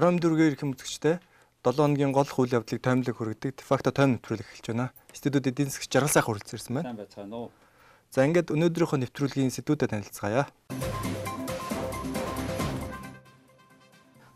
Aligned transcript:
Баруун 0.00 0.16
дүргээр 0.16 0.56
их 0.56 0.64
үзэгчтэй 0.64 1.20
7 1.60 1.76
хоногийн 1.76 2.16
гол 2.16 2.24
үйл 2.24 2.56
явдлыг 2.56 2.80
таймлаг 2.80 3.20
хүргэдэг 3.20 3.60
дефакто 3.60 3.92
тайм 3.92 4.16
нэвтрүүлэг 4.16 4.48
эхэлж 4.48 4.72
байна. 4.72 4.96
Студиуд 5.12 5.44
эдийн 5.44 5.68
засгч 5.68 5.92
жаргал 5.92 6.08
сайхан 6.08 6.40
хүрэлцэрсэн 6.40 6.72
байна. 6.72 6.88
Сайн 6.88 6.96
байцгаана 7.04 7.36
уу. 7.36 7.52
За 8.08 8.24
ингээд 8.24 8.48
өнөөдрийнхөө 8.48 8.96
нэвтрүүлгийн 8.96 9.52
сэдвүүдэд 9.52 9.92
танилцгаая. 9.92 10.48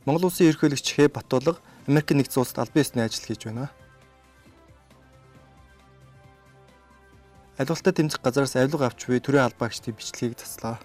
Монгол 0.04 0.28
Улсын 0.28 0.52
ерөнхийлөгч 0.52 0.84
Хэ 1.00 1.09
Батулга 1.09 1.56
Америк 1.88 2.12
нэгдсэн 2.12 2.45
улсад 2.45 2.60
албан 2.60 2.84
ёсны 2.84 3.01
ажил 3.01 3.24
хийж 3.24 3.48
байна. 3.48 3.73
Аливалтай 7.56 8.04
тэмцэх 8.04 8.20
газараас 8.20 8.52
авилга 8.60 8.92
авч 8.92 9.09
буй 9.09 9.16
төрийн 9.16 9.48
албаагчдын 9.48 9.96
бичлэгийг 9.96 10.37
таслаа. 10.37 10.76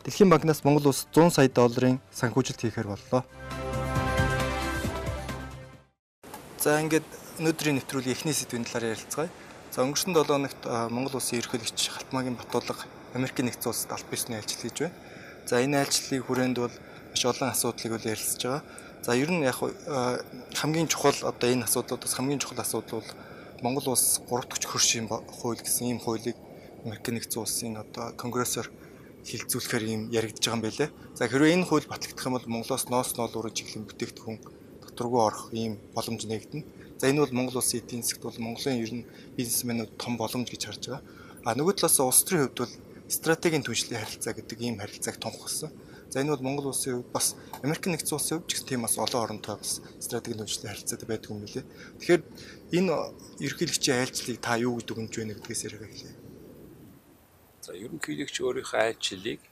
Дэлхийн 0.00 0.30
банкнаас 0.32 0.64
Монгол 0.64 0.88
улс 0.88 1.04
100 1.12 1.28
сая 1.28 1.48
долларын 1.52 2.00
санхүүжилт 2.08 2.56
хийхээр 2.64 2.88
боллоо. 2.88 3.20
За 6.56 6.80
ингээд 6.80 7.04
өнөөдрийн 7.36 7.76
нэвтрүүлгийн 7.76 8.16
эхний 8.16 8.32
сэдвийн 8.32 8.64
талаар 8.64 8.96
ярилцгаая. 8.96 9.28
За 9.68 9.84
өнгөрсөн 9.84 10.16
7 10.16 10.24
хоногт 10.24 10.62
Монгол 10.88 11.20
улсын 11.20 11.44
ерөнхийлөгч 11.44 11.92
Халтмаагийн 11.92 12.40
Батулга 12.40 12.88
Америкийн 13.12 13.52
нэгдсэн 13.52 13.68
улсад 13.68 13.92
аль 13.92 14.08
бисны 14.08 14.40
ажил 14.40 14.56
хийж 14.56 14.88
байна. 14.88 14.96
За 15.44 15.60
энэ 15.60 15.84
ажлын 15.84 16.24
хүрээнд 16.24 16.56
бол 16.64 16.72
маш 17.12 17.22
олон 17.28 17.52
асуудлыг 17.52 17.92
үл 18.00 18.08
ярилцж 18.08 18.40
байгаа. 18.40 18.64
За 19.04 19.12
ер 19.12 19.28
нь 19.28 19.44
яг 19.44 19.60
хамгийн 20.56 20.88
чухал 20.88 21.16
одоо 21.28 21.48
энэ 21.52 21.68
асуудлуудаас 21.68 22.16
хамгийн 22.16 22.40
чухал 22.40 22.64
асуудал 22.64 23.04
бол 23.04 23.10
Монгол 23.60 23.92
улс 23.92 24.24
3 24.24 24.48
дахь 24.48 24.64
хөршийн 24.64 25.12
хууль 25.12 25.60
гэсэн 25.60 25.92
ийм 25.92 26.00
хуулийг 26.00 26.40
Америкийн 26.88 27.20
нэгдсэн 27.20 27.40
улсын 27.44 27.76
одоо 27.76 28.16
конгрессор 28.16 28.72
хилцүүлэхээр 29.28 29.84
юм 29.88 30.02
яригдж 30.14 30.44
байгаа 30.44 30.56
юм 30.56 30.64
байлээ. 30.64 30.90
За 31.18 31.28
хэрвээ 31.28 31.54
энэ 31.56 31.68
хууль 31.68 31.90
батлагдах 31.90 32.26
юм 32.26 32.34
бол 32.36 32.52
Монголоос 32.52 32.84
ноос 32.88 33.16
ноол 33.16 33.34
уран 33.36 33.54
чиглэлийн 33.56 33.88
бүтээгдэхүүн 33.88 34.38
доторгуу 34.80 35.20
орох 35.28 35.44
ийм 35.52 35.76
боломж 35.94 36.24
нэгдэнэ. 36.24 36.64
За 37.00 37.08
энэ 37.08 37.24
бол 37.24 37.32
Монгол 37.32 37.60
улсын 37.60 37.80
эдийн 37.80 38.02
засгт 38.04 38.20
бол 38.20 38.36
Монголын 38.36 38.84
ер 38.84 38.92
нь 38.92 39.08
бизнесмэнүүд 39.36 39.96
том 39.96 40.20
боломж 40.20 40.48
гэж 40.52 40.62
харж 40.68 40.82
байгаа. 40.88 41.02
А 41.48 41.56
нөгөө 41.56 41.80
талаас 41.80 42.00
улс 42.04 42.20
төрийн 42.28 42.52
хувьд 42.52 42.60
бол 42.60 42.74
стратегийн 43.08 43.64
түншлэлийн 43.64 44.04
харилцаа 44.04 44.32
гэдэг 44.36 44.58
ийм 44.60 44.76
харилцааг 44.76 45.16
тунхагсан. 45.16 45.72
За 46.12 46.20
энэ 46.20 46.36
бол 46.36 46.44
Монгол 46.44 46.76
улсын 46.76 47.00
хувьд 47.00 47.12
бас 47.16 47.36
Америк 47.64 47.88
нэгдсэн 47.88 48.16
улсын 48.20 48.36
хувьд 48.44 48.48
ч 48.48 48.60
гэсэн 48.60 48.68
тийм 48.68 48.82
бас 48.84 49.00
олон 49.00 49.20
оронтой 49.24 49.56
бас 49.56 49.80
стратегийн 49.96 50.44
түншлэлийн 50.44 50.72
харилцаатай 50.76 51.08
байдаг 51.08 51.30
юм 51.32 51.40
лээ. 51.48 51.64
Тэгэхээр 52.04 52.22
энэ 52.76 52.92
ерөнхийлөгчийн 53.40 53.96
айлчлалыг 54.04 54.38
та 54.44 54.60
юу 54.60 54.76
гэдэг 54.76 54.96
үгнж 55.00 55.14
байна 55.16 55.34
гэдгээс 55.40 55.64
яриага 55.64 55.88
хэлье. 55.88 56.19
За 57.70 57.76
ерөнхийлөгч 57.78 58.36
өөрийнхөө 58.42 58.80
айлчлалыг 58.82 59.42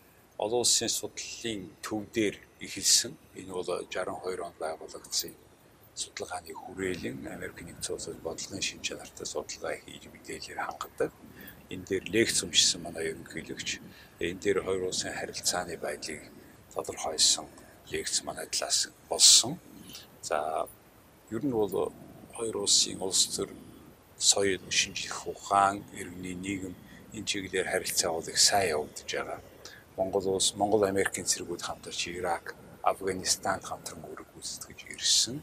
олон 0.42 0.62
улсын 0.66 0.90
судлалын 0.90 1.60
төв 1.86 2.02
дээр 2.16 2.34
эхэлсэн. 2.66 3.12
Энэ 3.38 3.52
бол 3.54 3.68
62 3.70 4.42
онд 4.42 4.58
байгуулагдсан 4.58 5.34
судалгааны 5.94 6.50
хүрээлэн 6.50 7.30
Америк 7.30 7.62
нэгдсэн 7.62 7.94
улсад 7.94 8.18
бодлогын 8.26 8.64
шин 8.68 8.82
чанартай 8.82 9.22
судалгаа 9.22 9.78
хийж 9.78 10.10
мэдээлэлээр 10.10 10.66
хангадаг. 10.66 11.12
Энэ 11.70 11.86
дээр 11.90 12.04
лекц 12.14 12.42
уншсан 12.42 12.82
манай 12.82 13.04
ерөнхийлөгч 13.14 13.68
энэ 14.26 14.42
дээр 14.42 14.58
хоёр 14.66 14.90
улсын 14.90 15.14
харилцааны 15.14 15.78
байдлыг 15.78 16.22
тодорхойлсон 16.74 17.46
лекц 17.94 18.26
манай 18.26 18.50
талаас 18.50 18.90
болсон. 19.06 19.62
За 20.26 20.66
ер 21.30 21.42
нь 21.46 21.54
бол 21.54 21.94
хоёр 22.34 22.66
улсын 22.66 22.98
улс 22.98 23.30
төр 23.30 23.54
соёл 24.18 24.64
шинжлэх 24.74 25.22
ухаан, 25.30 25.86
иргэний 25.94 26.34
нийгэм 26.34 26.74
энэ 27.14 27.26
чиглэлээр 27.28 27.68
харилцаа 27.72 28.10
бол 28.12 28.28
их 28.28 28.38
сайн 28.38 28.70
явагдаж 28.76 29.08
байгаа. 29.12 29.40
Монгол 29.96 30.26
улс, 30.34 30.54
Монгол 30.54 30.84
Америкийн 30.84 31.26
цэргүүд 31.26 31.62
хамтарч 31.62 32.00
Ирак, 32.08 32.54
Афганистанд 32.82 33.64
хамтран 33.64 34.04
үүрэг 34.06 34.28
гүйцэтгэж 34.34 34.78
ирсэн. 34.94 35.42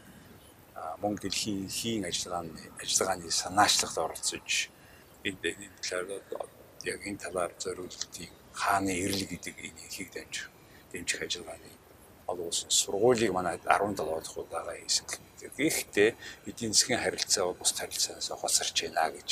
Мөн 1.02 1.14
дэлхийн 1.20 1.68
хийн 1.68 2.04
ажиллагааны 2.08 2.56
ажиллагааны 2.80 3.30
санаачлагт 3.30 3.98
оролцож 3.98 4.70
энэ 5.28 5.68
талаар 5.82 6.22
яг 6.84 7.00
энэ 7.04 7.18
талаар 7.18 7.52
зориултын 7.58 8.30
хааны 8.52 8.92
эрлэг 9.04 9.28
гэдэг 9.36 9.54
энэ 9.66 9.80
ихийг 9.88 10.10
дамжих 10.14 10.48
дэмжих 10.92 11.20
ажиллагааны 11.22 11.70
олон 12.26 12.46
улсын 12.48 12.70
сургуулийг 12.70 13.32
манай 13.32 13.58
17 13.58 13.96
дахь 13.96 14.36
удаага 14.38 14.72
хийсэн 14.74 15.06
гэх 15.06 15.20
мэт. 15.20 15.40
Гэхдээ 15.58 16.10
эдийн 16.48 16.72
засгийн 16.72 17.02
харилцаа 17.02 17.44
бол 17.46 17.60
бус 17.60 17.72
харилцаанаас 17.76 18.28
хоцорч 18.40 18.76
байна 18.82 19.12
гэж 19.12 19.30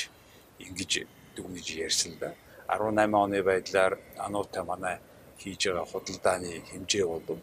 ингэж 0.58 0.92
дүгнэж 1.36 1.66
ярьсан 1.86 2.12
да. 2.20 2.34
18 2.68 3.14
оны 3.24 3.42
байдлаар 3.42 3.98
ануутай 4.26 4.64
манай 4.64 4.96
хийж 5.40 5.60
байгаа 5.68 5.86
худалдааны 5.92 6.50
хэмжээ 6.70 7.04
бол 7.06 7.38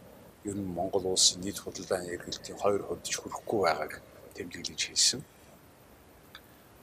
ер 0.50 0.57
нь 0.57 0.74
Монгол 0.78 1.06
улсын 1.13 1.41
нийт 1.41 1.59
худалдааны 1.62 2.07
эргэлтийн 2.16 2.57
2% 2.57 3.03
ч 3.03 3.16
хүрэхгүй 3.22 3.59
байгааг 3.68 3.94
тэмдэглэж 4.35 4.81
хэлсэн. 4.90 5.22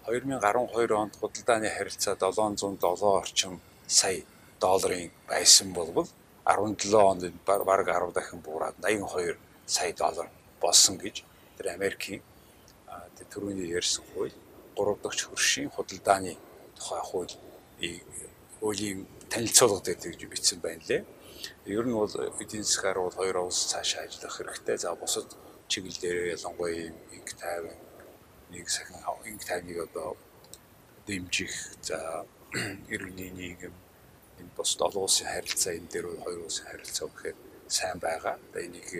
2012 0.07 1.03
онд 1.03 1.15
худалдааны 1.21 1.69
харилцаа 1.77 2.15
707 2.17 3.03
орчим 3.21 3.61
сая 3.87 4.23
долларын 4.61 5.11
байсан 5.29 5.73
болбол 5.73 6.09
17 6.47 6.95
онд 7.11 7.23
бараг 7.45 7.89
10 7.89 8.13
дахин 8.17 8.41
буураад 8.41 8.77
82 8.81 9.37
сая 9.67 9.93
доллар 9.93 10.29
болсон 10.61 10.97
гэж 10.97 11.25
тэр 11.57 11.67
Америкийн 11.77 12.23
төрөний 13.31 13.69
ярьсан 13.79 14.05
хууль 14.15 14.33
3 14.77 14.97
дахь 15.03 15.23
хөршийн 15.29 15.71
худалдааны 15.71 16.37
тухай 16.79 17.03
хууль 17.03 17.35
хуулийн 18.61 19.07
танилцуулга 19.31 19.83
дээр 19.83 19.99
гэж 20.17 20.23
бичсэн 20.31 20.59
байна 20.61 20.83
лээ. 20.89 21.03
Ер 21.67 21.85
нь 21.87 21.95
бол 21.95 22.15
эдийн 22.43 22.65
засгаар 22.65 22.99
бол 23.03 23.19
хоёр 23.21 23.37
улс 23.47 23.71
цаашаа 23.71 24.03
ажиллах 24.07 24.35
хэрэгтэй. 24.37 24.77
За 24.79 24.95
бусад 24.95 25.29
чиглэлээр 25.71 26.35
ялангуяа 26.35 26.91
инх 27.17 27.33
тайван 27.43 27.77
нэг 28.51 28.67
сахин 28.71 28.99
инх 29.31 29.45
тайвныг 29.45 29.79
одоо 29.87 30.17
дэмжих 31.07 31.55
за 31.83 32.27
иргэний 32.95 33.31
нийгэм 33.31 33.75
энэ 34.41 34.55
бусад 34.57 34.81
олон 34.89 35.05
улсын 35.07 35.29
харилцаа 35.29 35.73
энэ 35.79 35.91
дээр 35.93 36.07
хоёр 36.25 36.41
улсын 36.47 36.67
харилцаа 36.67 37.09
гэхээр 37.09 37.37
сайн 37.69 37.99
байгаа. 37.99 38.35
Одоо 38.49 38.63
энийг 38.67 38.91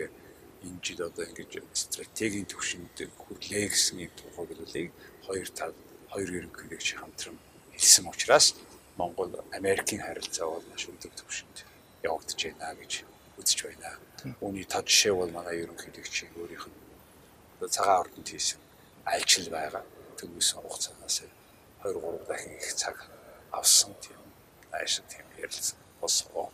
энэ 0.63 0.79
жил 0.85 1.01
одоо 1.09 1.25
ингэж 1.25 1.53
стратегийн 1.73 2.47
төвшөнд 2.47 2.95
хүрлээ 3.17 3.65
гэсэн 3.71 3.97
юм 4.05 4.13
тухайглалыг 4.19 4.89
хоёр 5.25 5.47
тал 5.59 5.75
хоёр 6.11 6.29
ерөнхийлөгч 6.37 6.87
хамтран 6.95 7.37
хэлсэн 7.79 8.05
учраас 8.11 8.55
Монгол 8.99 9.31
Америкийн 9.55 10.03
харилцаа 10.03 10.47
бол 10.51 10.65
маш 10.67 10.83
өндөр 10.91 11.13
түвшинд 11.15 11.57
явагдаж 12.03 12.39
байна 12.43 12.75
гэж 12.75 12.93
үзэж 13.39 13.59
байна. 13.63 13.95
Үүний 14.43 14.67
тод 14.67 14.85
жишээ 14.91 15.13
бол 15.15 15.31
манай 15.31 15.63
ерөнхийлөгчийн 15.63 16.35
өөрийнх 16.35 16.67
нь 16.67 17.71
цагаан 17.71 18.03
ордонд 18.03 18.27
хийсэн 18.27 18.59
альчил 19.07 19.47
байгаа. 19.47 19.83
Төгөөсөн 20.19 20.59
хугацаанаас 20.59 21.17
2 21.83 21.95
3 21.95 22.27
дахин 22.27 22.53
их 22.59 22.75
цаг 22.75 22.97
авсан 23.51 23.95
тийм 24.03 24.19
аашиг 24.75 25.07
тийм 25.07 25.25
ярилцсан 25.39 25.79
босгоо. 26.01 26.51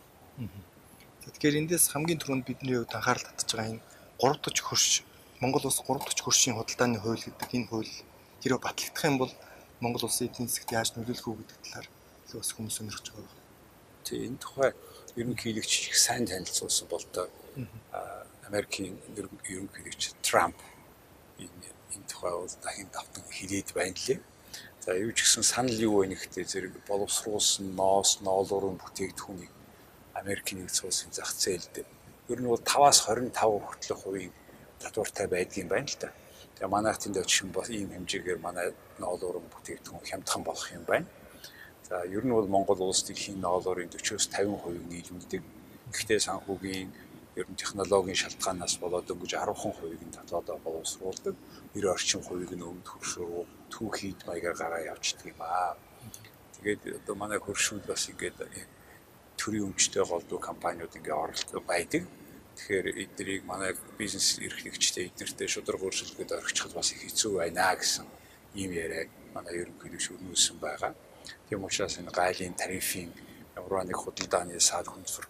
Тэгэхээр 1.26 1.58
эндээс 1.66 1.90
хамгийн 1.90 2.22
түрүүнд 2.22 2.46
бидний 2.46 2.78
хувьд 2.78 2.94
анхаарал 2.94 3.26
татж 3.26 3.50
байгаа 3.50 3.72
энэ 3.74 3.82
3 4.22 4.38
дахь 4.46 4.62
хөрш 4.62 5.02
Монгол 5.42 5.66
улс 5.66 5.82
3 5.82 5.98
дахь 6.06 6.22
хөршийн 6.22 6.54
худалдааны 6.56 6.98
хууль 7.02 7.22
гэдэг 7.26 7.50
энэ 7.50 7.68
хууль 7.70 7.94
хэрэв 8.42 8.60
батлагдах 8.62 9.04
юм 9.10 9.18
бол 9.18 9.32
Монгол 9.80 10.08
улсын 10.08 10.28
эдийн 10.28 10.48
засгт 10.48 10.72
яаж 10.72 10.90
нөлөөлөх 10.96 11.26
үү 11.28 11.36
гэдэг 11.40 11.58
талаар 11.64 11.88
илүү 12.24 12.40
бас 12.40 12.52
хүмүүс 12.56 12.76
сонирхож 12.76 13.08
байгаа. 13.12 13.36
Тий 14.04 14.18
энэ 14.24 14.40
тухай 14.40 14.70
ерөнхийлөгч 15.20 15.72
их 15.92 15.96
сайн 16.00 16.24
танилцуулсан 16.24 16.88
бол 16.88 17.04
доо 17.12 17.28
Америкийн 18.48 18.96
ерөнхийлөгч 19.16 20.02
Трамп 20.24 20.56
энэ 21.36 21.68
энэ 21.92 22.08
тухай 22.08 22.32
бол 22.32 22.56
дахин 22.64 22.88
давтан 22.88 23.24
хэлээд 23.28 23.68
байна 23.76 24.00
лээ. 24.08 24.20
За 24.80 24.96
юу 24.96 25.12
ч 25.12 25.28
гэсэн 25.28 25.44
санал 25.44 25.76
юу 25.76 26.00
вэ 26.00 26.14
нэгтээ 26.14 26.44
зэрэг 26.48 26.74
боловсруулсан 26.88 27.76
ноос, 27.76 28.24
ноолуурын 28.24 28.80
бүтээгдэхүүнийг 28.80 29.52
Америкийн 30.20 30.64
нэгдсэн 30.64 30.88
улсын 30.88 31.12
зах 31.12 31.34
зээлд 31.36 31.84
ер 32.32 32.40
нь 32.40 32.48
бол 32.48 32.62
5-аас 32.62 33.04
25% 33.04 33.36
хүртэлх 33.36 34.00
хувийн 34.00 34.32
татвартай 34.80 35.26
байдгийн 35.28 35.68
байна 35.68 35.90
л 35.90 35.98
да. 36.00 36.08
Тэгээ 36.56 36.72
манайх 36.72 36.96
тэнд 36.96 37.20
очих 37.20 37.44
юм 37.44 37.52
бол 37.52 37.68
ийм 37.68 37.92
хэмжээгээр 37.92 38.40
манай 38.40 38.72
ноолуурын 38.96 39.44
бүтээгдэхүүн 39.52 40.08
хямдхан 40.08 40.42
болох 40.42 40.68
юм 40.72 40.84
байна. 40.88 41.06
За 41.84 42.00
ер 42.08 42.24
нь 42.24 42.32
бол 42.32 42.48
Монгол 42.48 42.80
улс 42.80 43.04
дэлхийн 43.04 43.44
ноолуурын 43.44 43.92
40-оос 43.92 44.32
50% 44.32 44.88
нийлүүлдэг. 44.88 45.42
Гэхдээ 45.92 46.20
санхүүгийн 46.24 46.88
ер 47.36 47.46
нь 47.52 47.60
технологийн 47.60 48.16
шалтгаанаас 48.16 48.80
болоод 48.80 49.04
өнгөж 49.04 49.32
10% 49.36 50.00
нь 50.00 50.16
татвараа 50.16 50.56
боловсруулдаг. 50.64 51.36
90 51.76 51.92
орчим 51.92 52.20
хувийг 52.24 52.52
нь 52.56 52.64
өмнөд 52.64 52.88
хөршөө 52.88 53.44
түүхийд 53.68 54.24
маягаар 54.24 54.56
гараа 54.56 54.82
явчихдаг 54.96 55.36
юм 55.36 55.40
аа. 55.44 55.76
Тэгээд 56.56 57.04
одоо 57.04 57.14
манай 57.20 57.36
хөршүүд 57.36 57.84
бас 57.84 58.08
ингээд 58.08 58.40
төрийн 59.36 59.68
өмчтэй 59.68 60.04
голдуу 60.08 60.40
компаниуд 60.40 60.96
ингээд 60.96 61.20
оролцдог 61.20 61.62
байдаг. 61.68 62.02
Тэгэхээр 62.56 62.86
эднийг 63.04 63.42
манай 63.44 63.72
бизнес 63.98 64.38
эрхлэгчтэй 64.40 65.12
эднэртэй 65.12 65.48
шудраг 65.48 65.82
өөрчлөлтөд 65.84 66.32
орчиход 66.40 66.72
бас 66.72 66.92
их 66.92 67.04
хэцүү 67.04 67.32
байна 67.36 67.76
гэсэн 67.76 68.06
ийм 68.56 68.72
яриаг 68.72 69.08
манай 69.36 69.60
ерөнхийлөгч 69.60 70.06
өрнүүлсэн 70.16 70.56
байгаа. 70.56 70.92
Тийм 71.48 71.64
учраас 71.64 72.00
энэ 72.00 72.10
гайлын 72.10 72.54
тарифын 72.56 73.12
ураны 73.60 73.92
худалдааны 73.92 74.60
саад 74.60 74.88
хүнсвэр 74.88 75.26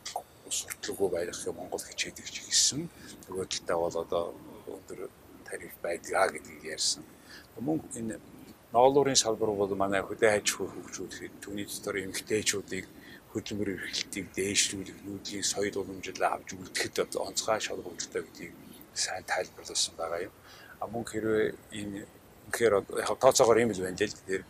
сурталгүй 0.50 1.08
байх 1.10 1.46
юм 1.46 1.56
Монгол 1.58 1.82
хичээдэг 1.82 2.26
ч 2.30 2.36
гэсэн 2.46 2.80
нөгөө 3.26 3.46
талдаа 3.50 3.78
бол 3.82 3.96
одоо 4.04 4.24
өндөр 4.70 5.10
тариф 5.48 5.74
байдгаа 5.82 6.30
гэдгийг 6.30 6.64
ярьсан. 6.74 7.02
Мөн 7.58 7.82
энэ 7.98 8.20
ноолуурын 8.72 9.18
салбар 9.18 9.50
бол 9.50 9.74
манай 9.74 10.02
хөдөө 10.02 10.30
аж 10.30 10.46
ахуй 10.52 10.68
хөгжүүлэхэд 10.70 11.34
түүний 11.42 11.66
дотор 11.66 11.96
эмгтээчүүдийг 12.04 12.86
хөдөлмөр 13.36 13.70
эрхлэлтийг 13.76 14.26
дээшлүүлэх, 14.32 14.98
нүүдлийн 15.04 15.44
соёл 15.44 15.76
уламжлал 15.84 16.24
авч 16.32 16.48
үлдэхэд 16.56 17.20
онцгой 17.20 17.60
шалгуулттай 17.60 18.22
гэдгийг 18.24 18.54
сайн 18.96 19.24
тайлбарласан 19.28 19.94
байгаа 20.00 20.20
юм. 20.26 20.34
А 20.80 20.84
мөн 20.88 21.04
хэрвээ 21.04 21.52
энэ 21.76 22.08
үнэхээр 22.48 22.74
яг 23.04 23.18
тооцоогоор 23.20 23.60
юм 23.60 23.76
л 23.76 23.84
байна 23.84 24.00
л 24.00 24.16
дээ 24.24 24.42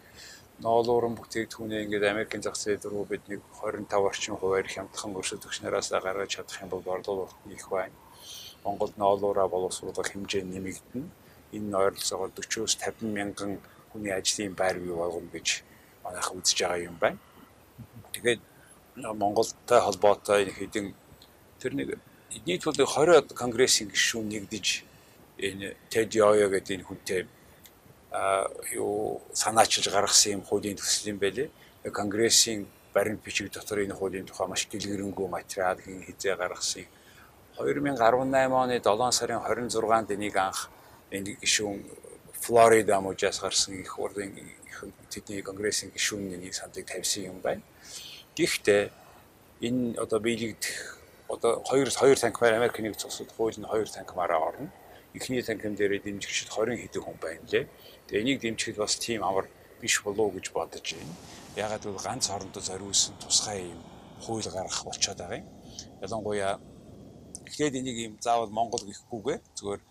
ноолуурын 0.65 1.15
бүтээгдэхүүнээ 1.21 1.85
ингээд 1.85 2.05
Америкийн 2.13 2.43
зах 2.43 2.57
зээл 2.57 2.89
рүү 2.89 3.05
бид 3.13 3.25
нэг 3.29 3.41
25 3.61 4.09
орчим 4.09 4.37
хувиар 4.41 4.65
хямдхан 4.65 5.13
өрсөлдөгч 5.21 5.61
нараас 5.61 5.93
гаргаж 5.93 6.33
чадах 6.33 6.63
юм 6.65 6.71
бол 6.73 6.81
борлуулалт 6.81 7.37
их 7.53 7.69
байна. 7.69 7.93
Монголд 8.65 8.97
ноолуураа 8.97 9.49
боловсруулах 9.53 10.09
хэмжээ 10.09 10.49
нэмэгдэнэ. 10.49 11.09
Энэ 11.53 11.77
ойролцоогоор 11.77 12.33
40-оос 12.33 12.75
50 12.81 13.05
мянган 13.05 13.61
хүний 13.93 14.13
ажлын 14.17 14.57
байр 14.57 14.81
бий 14.81 14.97
болгоно 14.97 15.29
гэж 15.29 15.61
манайх 16.05 16.33
үзэж 16.33 16.59
байгаа 16.65 16.89
юм 16.89 16.97
байна. 16.97 17.21
Тэгээд 18.17 18.41
Монголтай 18.97 19.81
холбоотой 19.81 20.51
хэдин 20.51 20.95
тэр 21.61 21.75
нэг 21.75 21.99
нийт 22.47 22.65
бол 22.65 22.75
20 22.75 23.35
конгрессийн 23.37 23.91
гишүүн 23.93 24.29
нэгдэж 24.29 24.67
энэ 25.37 25.77
Тед 25.91 26.15
Йоё 26.17 26.49
гэдэг 26.49 26.81
энэ 26.81 26.89
хүнтэй 26.89 27.29
юу 28.73 29.21
санаачилж 29.33 29.93
гаргасан 29.93 30.41
юм 30.41 30.43
хуулийн 30.43 30.81
төсөл 30.81 31.13
юм 31.13 31.19
байлээ. 31.21 31.53
Конгрессийн 31.93 32.67
баримт 32.95 33.21
бичиг 33.23 33.53
дотор 33.53 33.85
энэ 33.85 33.95
хуулийн 33.95 34.25
тухай 34.25 34.49
маш 34.49 34.65
дэлгэрэнгүй 34.65 35.29
материал 35.29 35.77
хийн 35.77 36.01
хизээ 36.01 36.37
гаргасан. 36.37 36.89
2018 37.61 38.01
оны 38.49 38.81
7 38.81 39.13
сарын 39.13 39.45
26-нд 39.45 40.11
энийг 40.17 40.37
анх 40.37 40.71
энэ 41.13 41.37
гишүүн 41.41 41.85
Флорида 42.41 43.01
мужаас 43.01 43.41
гарсан 43.41 43.75
их 43.81 43.93
хурлын 43.93 44.33
тэдний 45.13 45.43
конгрессийн 45.43 45.93
гишүүний 45.93 46.53
сандыг 46.53 46.87
тавьсан 46.87 47.25
юм 47.29 47.41
байна. 47.45 47.63
Гэхдээ 48.37 48.93
энэ 49.65 49.97
одоо 49.97 50.21
биелэгдэх 50.21 50.77
одоо 51.33 51.65
хоёр 51.65 51.89
хоёр 51.89 52.19
танкмаар 52.21 52.55
Америк 52.61 52.79
нэг 52.85 52.97
цусад 53.01 53.33
хууль 53.33 53.57
нь 53.57 53.65
хоёр 53.65 53.89
танкмаараа 53.89 54.41
орно. 54.49 54.69
Эхний 55.17 55.41
танкм 55.41 55.73
дээр 55.75 55.97
дэмжигчд 56.05 56.53
20 56.53 56.77
хэдэн 56.77 57.03
хүн 57.03 57.17
байна 57.17 57.49
лээ. 57.49 57.65
Тэгээ 58.07 58.23
энийг 58.23 58.39
дэмжихэд 58.45 58.77
бас 58.77 59.01
тийм 59.01 59.25
амар 59.25 59.49
биш 59.81 60.05
болов 60.05 60.29
уу 60.29 60.37
гэж 60.37 60.53
бодож 60.53 60.85
байна. 60.85 61.17
Ягаад 61.57 61.83
гэвэл 61.83 62.05
ганц 62.05 62.29
орондоо 62.29 62.61
зориулсан 62.61 63.17
тусгай 63.25 63.73
юм 63.73 63.81
хууль 64.21 64.45
гаргах 64.45 64.85
болчиход 64.85 65.17
байгаа 65.17 65.41
юм. 65.41 65.49
Ялангуяа 66.05 66.61
эхлээд 67.49 67.75
энийг 67.81 67.99
юм 68.05 68.15
заавал 68.21 68.53
Монгол 68.53 68.85
гэхгүйгээр 68.85 69.43
зүгээр 69.57 69.83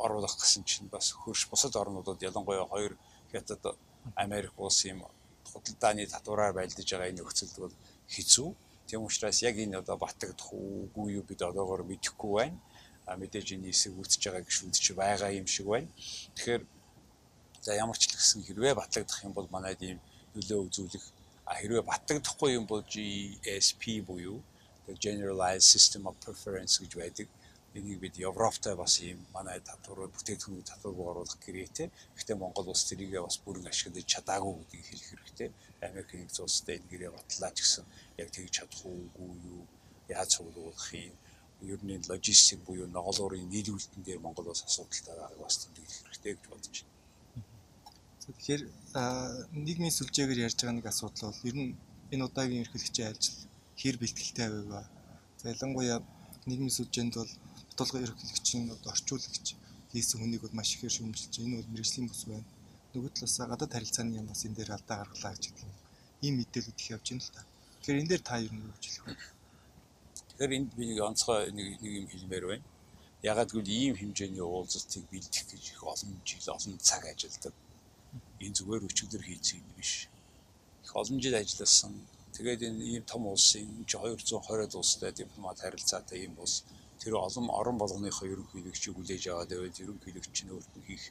оруулах 0.00 0.34
гэсэн 0.40 0.64
чинь 0.64 0.88
бас 0.88 1.12
хөрш 1.12 1.52
бусад 1.52 1.76
орнуудад 1.76 2.16
ялангуяа 2.22 2.64
хоёр 2.64 2.96
хятад 3.30 3.76
Америк 4.16 4.56
улс 4.56 4.84
юм 4.88 5.04
худалдааны 5.52 6.06
татвараар 6.06 6.52
байлдаж 6.56 6.88
байгаа 6.90 7.10
энэ 7.10 7.20
нөхцөлд 7.20 7.56
бол 7.60 7.74
хэцүү. 8.14 8.48
Тийм 8.88 9.00
учраас 9.04 9.38
яг 9.42 9.56
энэ 9.56 9.78
одоо 9.82 9.96
батагдах 9.96 10.50
үгүй 10.52 11.18
юу 11.18 11.24
бид 11.28 11.40
одоогоор 11.42 11.82
мэдэхгүй 11.86 12.32
байна. 12.38 12.58
А 13.06 13.16
мэдээж 13.20 13.54
энэ 13.54 13.70
эсэг 13.72 13.92
үүсэж 13.94 14.22
байгаа 14.26 14.42
гişүүд 14.46 14.74
чи 14.84 14.92
байгаа 14.92 15.30
юм 15.40 15.46
шиг 15.46 15.66
байна. 15.66 15.88
Тэгэхээр 16.36 16.62
За 17.62 17.78
ямар 17.78 17.94
ч 17.94 18.10
л 18.10 18.18
гэсэн 18.18 18.42
хэрвээ 18.42 18.74
батлагдах 18.74 19.22
юм 19.22 19.32
бол 19.38 19.46
манайд 19.54 19.78
ийм 19.86 20.02
нөлөө 20.34 20.66
үзүүлэх 20.66 21.04
а 21.46 21.54
хэрвээ 21.62 21.86
батлагдахгүй 21.86 22.58
юм 22.58 22.66
бол 22.66 22.82
GSP 22.82 24.02
буюу 24.02 24.42
Generalized 24.98 25.70
System 25.70 26.10
of 26.10 26.18
Preference 26.18 26.82
гэж 26.82 26.92
байдаг. 26.98 27.26
Энийг 27.74 28.00
бид 28.00 28.16
Европтой 28.18 28.74
бас 28.76 29.00
ийм 29.00 29.18
манай 29.32 29.58
татвар 29.60 30.08
бүтээгдэхүүний 30.12 30.64
татварыг 30.68 31.00
оруулах 31.00 31.38
гэрээтэй. 31.40 31.88
Гэхдээ 32.16 32.36
Монгол 32.36 32.68
улс 32.68 32.84
тэрийгээ 32.84 33.22
бас 33.24 33.36
бүрэн 33.44 33.70
ашиглаж 33.72 34.04
чадаагүй 34.12 34.52
гэдгийг 34.60 34.86
хэлэх 34.88 35.08
хэрэгтэй. 35.10 35.48
Америкийн 35.88 36.20
нэгдсэн 36.22 36.44
улстай 36.44 36.76
энэ 36.76 36.90
гэрээ 36.92 37.10
батлаа 37.16 37.50
ч 37.56 37.58
гэсэн 37.64 37.84
яг 38.20 38.28
тэгж 38.28 38.50
чадах 38.52 38.82
уугүй 38.84 39.30
юу? 39.52 39.64
Яаж 40.12 40.28
цуглуулах 40.36 40.88
юм? 40.92 41.16
Ер 41.72 41.80
нь 41.80 42.04
логистик 42.10 42.60
буюу 42.66 42.88
ноголуурын 42.92 43.48
нийлүүлэлтэн 43.48 44.02
дээр 44.04 44.20
Монгол 44.20 44.52
улс 44.52 44.62
асуудалтай 44.68 45.14
байгааг 45.16 45.40
бас 45.40 45.56
тэмдэглэх 45.64 46.00
хэрэгтэй 46.04 46.32
гэж 46.36 46.46
бодож 46.52 46.76
байна. 46.84 47.00
Тэгэхээр 48.22 48.62
нийгмийн 49.66 49.96
сүлжээгээр 49.96 50.44
ярьж 50.46 50.58
байгаа 50.60 50.76
нэг 50.76 50.86
асуудал 50.92 51.32
бол 51.32 51.48
ер 51.48 51.56
нь 51.56 51.72
энэ 52.12 52.26
удаагийн 52.28 52.62
ерөнхийлөгчийн 52.62 53.08
ажил 53.10 53.38
хэр 53.80 53.96
бэлтгэлтэй 53.96 54.48
байв 54.52 54.66
ба. 54.68 54.80
За 55.40 55.44
ялангуяа 55.54 55.98
нийгмийн 56.46 56.76
сүлжээнд 56.76 57.14
бол 57.16 57.32
баталгаа 57.78 58.04
ерөнхийлөгчийн 58.06 58.64
орчуулагч 58.92 59.46
хийсэн 59.92 60.18
хүнийг 60.20 60.42
бол 60.42 60.56
маш 60.58 60.70
ихээр 60.74 60.94
шүүмжилж 60.96 61.34
энэ 61.42 61.56
бол 61.58 61.72
мэрэгжлийн 61.72 62.08
бүс 62.08 62.22
байна. 62.30 62.48
Нөгөө 62.92 63.10
талаас 63.16 63.36
гадаад 63.50 63.72
харилцааны 63.74 64.18
юм 64.20 64.26
бас 64.30 64.44
энэ 64.46 64.56
дээр 64.58 64.70
алдаа 64.76 64.96
гаргалаа 65.00 65.32
гэж 65.34 65.44
хэлдэг. 65.46 65.70
Ийм 66.24 66.34
мэдээлүүд 66.38 66.78
их 66.80 66.92
явж 66.94 67.06
байна 67.10 67.24
л 67.24 67.34
та. 67.36 67.42
Тэгэхээр 67.80 68.00
энэ 68.00 68.10
дээр 68.10 68.22
та 68.28 68.34
нь 68.40 68.60
юу 68.62 68.72
гэж 68.74 68.84
хэлэх 68.86 69.04
вэ? 69.06 69.14
Тэгэхээр 70.28 70.56
энд 70.56 70.70
би 70.76 70.82
нэг 70.88 70.98
онцгой 71.08 71.40
нэг 71.56 71.66
нэг 71.82 71.92
юм 72.00 72.06
хэлмээр 72.12 72.44
байна. 72.50 72.66
Ягаад 73.30 73.50
гэвэл 73.52 73.76
ийм 73.76 73.94
хэмжээний 74.00 74.44
уулзалтыг 74.44 75.02
бэлдэх 75.12 75.44
гэж 75.50 75.64
их 75.72 75.80
олон 75.92 76.10
жил 76.28 76.46
олон 76.56 76.74
цаг 76.88 77.02
ажилладаг 77.06 77.54
энэ 78.44 78.56
зүгээр 78.58 78.86
өчигдөр 78.88 79.22
хийцэн 79.24 79.62
юм 79.62 79.70
биш. 79.78 79.92
Их 80.84 80.92
олон 81.00 81.18
жил 81.22 81.36
ажилласан. 81.38 81.94
Тэгээд 82.34 82.60
энэ 82.68 82.84
ийм 82.92 83.04
том 83.04 83.22
улсын 83.26 83.86
220 83.86 84.74
улстай 84.80 85.12
дипломат 85.12 85.60
харилцаатай 85.60 86.18
ийм 86.24 86.34
улс 86.42 86.64
тэр 87.02 87.14
олон 87.26 87.46
орон 87.58 87.76
болгоныхоо 87.82 88.26
ерөнхийлөгчийг 88.32 88.94
хүлээж 88.94 89.24
аваад 89.28 89.50
байвал 89.52 89.82
ерөнхийлөгч 89.84 90.38
нь 90.44 90.52
өөрт 90.54 90.72
нь 90.78 90.86
хийх 90.88 91.04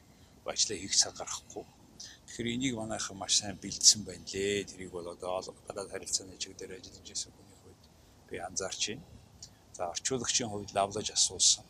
ажлаа 0.52 0.78
хийх 0.80 0.94
цаг 0.96 1.14
гаргахгүй. 1.20 1.64
Тэгэхээр 2.26 2.54
энийг 2.54 2.74
манайхан 2.80 3.16
маш 3.20 3.32
сайн 3.38 3.56
бэлдсэн 3.62 4.00
байна 4.08 4.26
лээ. 4.32 4.64
Тэрийг 4.70 4.90
бол 4.96 5.06
одоо 5.14 5.54
гадаад 5.68 5.92
харилцааны 5.92 6.40
чиг 6.42 6.56
дээр 6.56 6.72
ажиллаж 6.80 7.06
байсан 7.08 7.30
хүний 7.36 7.58
хувьд 7.62 7.82
би 8.28 8.36
анзаарч 8.48 8.82
байна. 8.88 9.04
За 9.76 9.82
орчуулагчийн 9.92 10.50
хувьд 10.50 10.70
лавлаж 10.76 11.08
асуусан. 11.12 11.64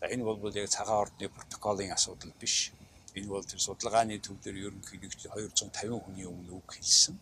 За 0.00 0.06
энэ 0.14 0.24
бол 0.24 0.54
яг 0.62 0.68
цагаан 0.76 1.02
ордны 1.04 1.26
протоколын 1.36 1.92
асуудал 1.96 2.32
биш 2.40 2.72
Энэ 3.16 3.32
бол 3.32 3.44
тэр 3.48 3.60
судалгааны 3.64 4.20
төв 4.20 4.36
дээр 4.44 4.68
ерөнхийдөө 4.68 5.08
250 5.24 6.04
хүний 6.04 6.28
өмнө 6.28 6.52
үг 6.60 6.68
хэлсэн. 6.76 7.16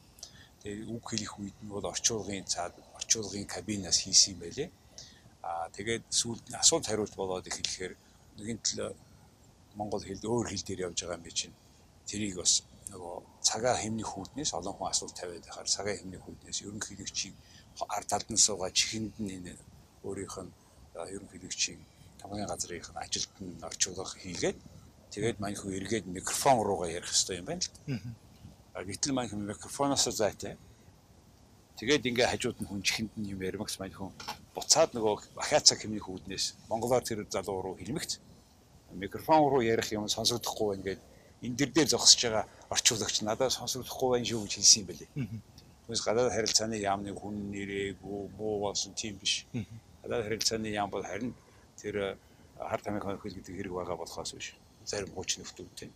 Тэгээ 0.62 0.90
үг 0.90 1.04
хэлэх 1.06 1.34
үед 1.38 1.58
нь 1.62 1.70
бол 1.70 1.86
орчуулгын 1.86 2.50
цаад 2.50 2.74
орчуулгын 2.98 3.46
кабинаас 3.46 4.02
хийсэн 4.02 4.34
байлээ. 4.42 4.68
Аа 5.44 5.68
тэгээд 5.76 6.04
сүүлд 6.20 6.44
асуулт 6.62 6.86
хариулт 6.88 7.14
болоод 7.20 7.46
эхлэхээр 7.50 7.94
нэгэн 8.38 8.58
тал 8.64 8.96
Монгол 9.78 10.04
хэлд 10.04 10.24
өөр 10.24 10.46
хэл 10.48 10.66
дээр 10.66 10.84
явж 10.86 10.98
байгаа 11.02 11.18
юм 11.20 11.36
чинь 11.40 11.56
тэрийг 12.08 12.36
бас 12.40 12.52
нөгөө 12.92 13.16
цагаа 13.48 13.74
хэмнэх 13.82 14.08
хүүднээс 14.12 14.50
олон 14.58 14.74
хүн 14.76 14.88
асуулт 14.92 15.14
тавиад 15.18 15.44
байхаар 15.44 15.68
цагаа 15.76 15.94
хэмнэх 15.98 16.22
хүүднээс 16.24 16.58
ерөнхийлөгчийн 16.64 17.34
ард 17.96 18.08
талд 18.10 18.28
нь 18.32 18.44
суугаад 18.46 18.74
чихэнд 18.78 19.14
нь 19.22 19.34
энэ 19.36 19.52
өөрийнх 20.06 20.36
нь 20.44 20.52
ерөнхийлөгчийн 21.14 21.80
тамгын 22.20 22.48
газрынх 22.50 22.88
нь 22.92 23.02
ажилд 23.04 23.32
нь 23.44 23.64
орчуулга 23.68 24.04
хийгээд 24.22 24.58
Тэгээд 25.14 25.38
мань 25.38 25.54
хүн 25.54 25.78
эргээд 25.78 26.10
микрофон 26.10 26.58
руугаа 26.66 26.90
ярих 26.90 27.06
хэрэгтэй 27.06 27.38
юм 27.38 27.46
байна 27.46 27.62
л. 27.62 27.70
Гэтэл 28.74 29.14
мань 29.14 29.30
микрофоноос 29.30 30.10
зайтай. 30.10 30.58
Тэгээд 31.78 32.06
ингээ 32.06 32.28
хажууд 32.30 32.58
нь 32.62 32.68
хүн 32.70 32.82
чихэнд 32.86 33.12
нь 33.18 33.30
юм 33.34 33.40
ярмагс 33.42 33.78
мань 33.82 33.94
хүн 33.94 34.12
буцаад 34.54 34.94
нөгөө 34.94 35.14
ахаацаг 35.42 35.78
хэмнэх 35.82 36.06
үүднээс 36.06 36.70
монголоор 36.70 37.02
тэр 37.02 37.26
залуу 37.26 37.62
руу 37.62 37.74
хэлмэгц. 37.78 38.22
Микрофон 38.94 39.50
руу 39.50 39.62
ярих 39.62 39.90
юм 39.90 40.06
сонсогдохгүй 40.06 40.66
байна 40.70 40.84
гээд 40.86 41.00
энэ 41.42 41.56
дэр 41.58 41.70
дээр 41.74 41.88
зогсож 41.90 42.20
байгаа 42.22 42.44
орчуулагч 42.70 43.16
надад 43.26 43.50
сонсогдохгүй 43.50 44.08
байна 44.14 44.26
шүү 44.30 44.42
гэж 44.46 44.52
хэлсэн 44.54 44.80
юм 44.80 44.88
байлээ. 44.88 45.10
Түүнээс 45.82 46.02
гадаад 46.06 46.30
харилцааны 46.30 46.76
яамны 46.78 47.10
хүн 47.10 47.34
нэрээгүй 47.50 48.20
муу 48.38 48.54
болсон 48.62 48.94
тийм 48.94 49.18
биш. 49.18 49.44
Гадаад 50.02 50.24
харилцааны 50.30 50.70
яам 50.70 50.90
бол 50.94 51.02
харин 51.02 51.34
тэр 51.74 52.16
хар 52.54 52.80
тамиг 52.80 53.02
хөнхөл 53.02 53.34
гэдэг 53.34 53.54
хэрэг 53.58 53.74
байгаа 53.74 53.98
болохоос 53.98 54.32
биш 54.38 54.54
зарим 54.84 55.10
хүч 55.16 55.38
нөхдүүдтэй. 55.40 55.90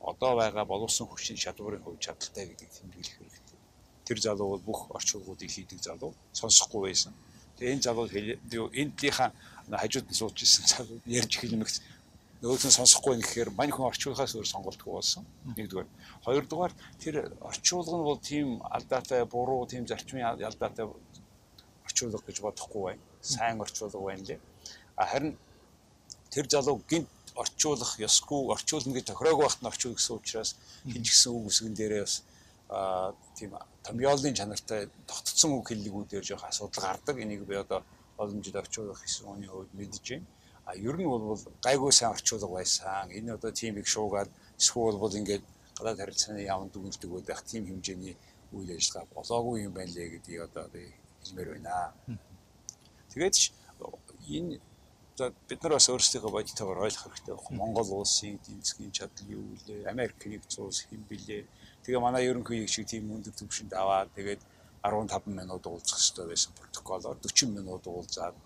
Одоо 0.00 0.32
байгаа 0.40 0.64
боловсон 0.64 1.06
хүчин 1.08 1.36
чадварын 1.36 1.82
хувь 1.82 1.98
чадaltaй 1.98 2.46
гэдгийг 2.48 2.72
тэмдэглэх. 2.72 3.29
Тэр 4.10 4.18
залуу 4.18 4.58
бол 4.58 4.66
бүх 4.66 4.80
орчуулгуудыг 4.90 5.46
хийдэг 5.46 5.78
залуу 5.86 6.10
сонсохгүй 6.34 6.90
байсан. 6.90 7.14
Тэгээ 7.62 7.74
энэ 7.78 7.86
залуу 7.86 8.10
эндлийнхаа 8.74 9.30
хажууд 9.70 10.10
нь 10.10 10.18
сууж 10.18 10.42
исэн 10.42 10.66
залуу 10.66 10.98
ярьж 11.06 11.38
хэлмэгц 11.38 11.78
нөгөөд 12.42 12.64
нь 12.66 12.74
сонсохгүй 12.74 13.22
гэхээр 13.22 13.50
мань 13.54 13.70
хүн 13.70 13.86
орчуулгаас 13.86 14.34
өөр 14.34 14.48
сонголтгүй 14.50 14.92
болсон. 14.96 15.22
Нэгдүгээр. 15.54 15.88
Хоёрдугаар 16.26 16.72
тэр 16.98 17.14
орчуулга 17.38 17.96
нь 18.00 18.08
бол 18.08 18.18
тийм 18.18 18.48
алдаатай, 18.64 19.22
буруу, 19.28 19.68
тийм 19.70 19.86
зарчмын 19.86 20.24
алдаатай 20.24 20.90
орчуулга 21.86 22.18
гэж 22.26 22.40
бодохгүй 22.40 22.82
байна. 22.82 23.02
Сайн 23.20 23.60
орчуулга 23.60 24.00
байна 24.00 24.24
лээ. 24.26 24.40
Харин 24.96 25.36
тэр 26.34 26.48
залуу 26.48 26.80
гинт 26.88 27.12
орчуулах 27.36 27.92
ёсгүй 28.00 28.50
орчуулна 28.56 28.96
гэж 28.96 29.04
тохироогүй 29.12 29.44
байхад 29.44 29.62
нь 29.62 29.70
орчуул 29.70 29.94
гэсэн 29.96 30.16
учраас 30.16 30.56
хин 30.88 31.02
ч 31.04 31.08
гэсэн 31.12 31.30
үг 31.36 31.44
үсгэн 31.50 31.74
дээрээ 31.76 32.02
бас 32.08 32.16
а 32.68 33.12
тийм 33.36 33.52
томьёолын 33.86 34.34
чанартай 34.34 34.88
тогтцсон 35.06 35.52
үг 35.58 35.68
хэллэгүүдээр 35.68 36.24
жоох 36.24 36.44
асуудал 36.44 36.84
гардаг. 36.84 37.16
Энийг 37.18 37.44
би 37.44 37.54
одоо 37.54 37.82
олон 38.16 38.42
жил 38.42 38.60
орчуулах 38.62 39.00
гэсэн 39.02 39.26
хүний 39.26 39.48
хувьд 39.48 39.72
мэдэж 39.72 40.04
байна. 40.10 40.26
А 40.64 40.76
ер 40.76 40.96
нь 40.96 41.08
бол 41.08 41.40
гайгүй 41.64 41.92
сайн 41.92 42.12
орчуулга 42.12 42.48
байсан. 42.60 43.10
Энэ 43.10 43.34
одоо 43.36 43.50
тийм 43.50 43.78
их 43.78 43.88
шуугаад 43.88 44.30
эсвэл 44.58 44.98
бол 45.00 45.14
ингээд 45.20 45.44
гадаад 45.76 45.98
харилцааны 45.98 46.44
яамд 46.44 46.72
дүгнэлдэг 46.72 47.10
байх 47.24 47.42
тийм 47.42 47.64
хэмжээний 47.66 48.16
үйл 48.52 48.70
ажиллагаа 48.76 49.08
болоогүй 49.16 49.64
юм 49.66 49.72
байна 49.72 49.92
лээ 49.96 50.08
гэдгийг 50.12 50.42
одоо 50.48 50.64
би 50.74 50.82
хэлмээр 51.22 51.48
байна. 51.54 51.92
Тэгээд 53.12 53.36
энэ 54.36 54.60
бид 55.48 55.60
нар 55.62 55.72
бас 55.76 55.88
өөрсдийнхөө 55.92 56.32
бодитойгоор 56.32 56.84
ойлгох 56.86 57.04
хэрэгтэй 57.12 57.34
байна. 57.36 57.58
Монгол 57.60 57.90
улсын 58.00 58.40
эдийн 58.40 58.60
засгийн 58.64 58.92
чадал 58.92 59.28
юу 59.28 59.44
вэ? 59.66 59.84
Америк 59.92 60.16
нэгдсэн 60.24 60.64
улс 60.64 60.80
хэм 60.88 61.04
бэлээ? 61.10 61.42
Тэгээ 61.84 62.00
манай 62.00 62.24
ерөнхий 62.30 62.66
шиг 62.66 62.86
тийм 62.88 63.12
өндөр 63.14 63.34
түвшинд 63.36 63.72
аваад 63.76 64.08
тэгээд 64.16 64.40
15 64.82 65.28
минут 65.28 65.62
уулзах 65.66 66.00
хэрэгтэй 66.00 66.26
байсан 66.26 66.52
протоколоор 66.56 67.16
40 67.20 67.56
минут 67.56 67.84
уулзаад 67.86 68.36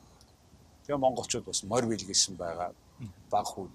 тэгээ 0.83 0.99
монголчууд 1.05 1.47
бас 1.47 1.63
морь 1.63 1.87
билгээсэн 1.87 2.35
байгаа 2.37 2.71
баг 3.31 3.47
хүүд. 3.47 3.75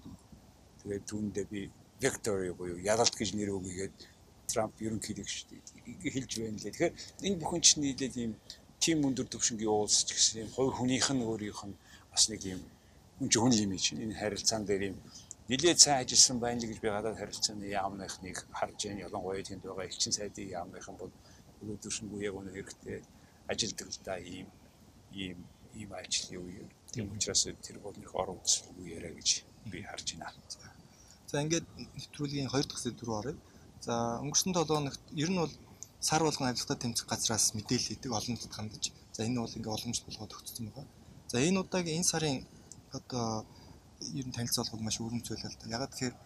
Тэгээд 0.82 1.04
түүндээ 1.10 1.46
би 1.52 1.60
Victory 2.00 2.52
буюу 2.52 2.80
ялалт 2.92 3.14
гэж 3.16 3.32
нэр 3.36 3.56
өгөөгээд 3.56 3.94
Трамп 4.50 4.74
ерөнхийлөгч 4.82 5.34
хэлж 6.14 6.30
байна 6.40 6.58
лээ. 6.58 6.72
Тэгэхээр 6.72 6.94
энэ 7.26 7.40
бүхэн 7.40 7.62
чинь 7.64 7.82
нийлээд 7.84 8.14
ийм 8.16 8.32
тим 8.80 9.04
өндөр 9.08 9.28
түвшингийн 9.28 9.70
уулзч 9.70 10.08
гэсэн 10.10 10.42
юм 10.42 10.50
хоёр 10.56 10.72
хүнийх 10.74 11.08
нь 11.12 11.22
өөрийнх 11.22 11.62
нь 11.68 11.76
бас 12.10 12.28
нэг 12.32 12.42
юм 12.48 12.60
зөвхөн 13.28 13.52
юм 13.52 13.76
чинь 13.76 14.02
энэ 14.04 14.18
харилцаан 14.20 14.64
дээр 14.64 14.82
юм 14.90 14.96
нилээд 15.50 15.78
сайн 15.82 16.00
ажилласан 16.00 16.38
байна 16.40 16.60
л 16.62 16.68
гэж 16.70 16.78
би 16.80 16.88
гадаад 16.88 17.18
харилцааны 17.20 17.66
яамныхныг 17.68 18.36
харж 18.58 18.78
байна. 18.86 19.04
Ялангуяа 19.06 19.42
тэнд 19.44 19.62
байгаа 19.66 19.86
элчин 19.90 20.12
сайдын 20.14 20.48
яамныхан 20.58 20.96
бол 20.96 21.12
өнөөдөршнгүү 21.60 22.20
яг 22.28 22.34
үнэ 22.38 22.50
хэрэгтэй 22.54 22.98
ажилдаг 23.52 23.88
л 23.90 23.98
да 24.06 24.14
ийм 24.16 24.48
ийм 25.12 25.38
ийм 25.74 25.90
ажлын 25.92 26.40
үе. 26.40 26.64
Тийм 26.92 27.12
учраас 27.12 27.44
тэр 27.66 27.78
бол 27.84 27.96
нэг 27.98 28.10
орон 28.14 28.38
үсгүй 28.46 28.94
яриа 28.96 29.12
гэж 29.12 29.44
би 29.72 29.82
харж 29.82 30.08
байна. 30.16 30.38
За 31.30 31.42
ингээд 31.42 31.66
нэвтрүүлгийн 31.76 32.48
2 32.50 32.70
дахь 32.70 32.82
сэдв 32.82 33.02
рүү 33.04 33.16
оръё. 33.20 33.36
За 33.86 34.22
өнгөрсөн 34.22 34.54
7 34.54 34.66
хоногт 34.70 35.02
ер 35.14 35.30
нь 35.30 35.40
бол 35.42 35.52
сар 36.00 36.22
болгон 36.22 36.48
авилгата 36.48 36.78
тэмцэх 36.82 37.06
газраас 37.06 37.54
мэдээлэл 37.54 37.94
идэг 37.94 38.10
олон 38.18 38.34
нийтэд 38.34 38.54
хандаж. 38.54 38.84
За 39.14 39.26
энэ 39.26 39.42
бол 39.42 39.56
ингээ 39.58 39.74
боломж 39.74 39.98
болгоод 40.06 40.32
өгсөн 40.34 40.64
байгаа. 40.70 40.86
За 41.32 41.36
энэ 41.38 41.60
удаагийн 41.62 41.98
энэ 42.00 42.10
сарын 42.12 42.36
одоо 42.98 43.46
ер 44.18 44.26
нь 44.26 44.36
танилцуулгад 44.36 44.82
маш 44.82 44.96
өрнөцөл 45.00 45.40
л 45.40 45.56
да. 45.60 45.72
Ягаад 45.76 45.92
тэгэхээр 45.92 46.16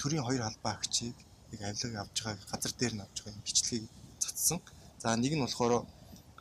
төрийн 0.00 0.26
хоёр 0.26 0.42
албаа 0.44 0.72
агчийг 0.76 1.16
яг 1.54 1.60
авилга 1.62 2.02
авж 2.02 2.16
байгаа 2.22 2.50
газар 2.52 2.72
дээр 2.80 2.94
нь 2.96 3.04
авж 3.04 3.16
байгаа 3.22 3.36
юм 3.38 3.46
бичлэгийг 3.46 3.86
цацсан. 4.18 4.58
За 5.02 5.16
нэг 5.16 5.32
нь 5.34 5.44
болохоор 5.44 5.86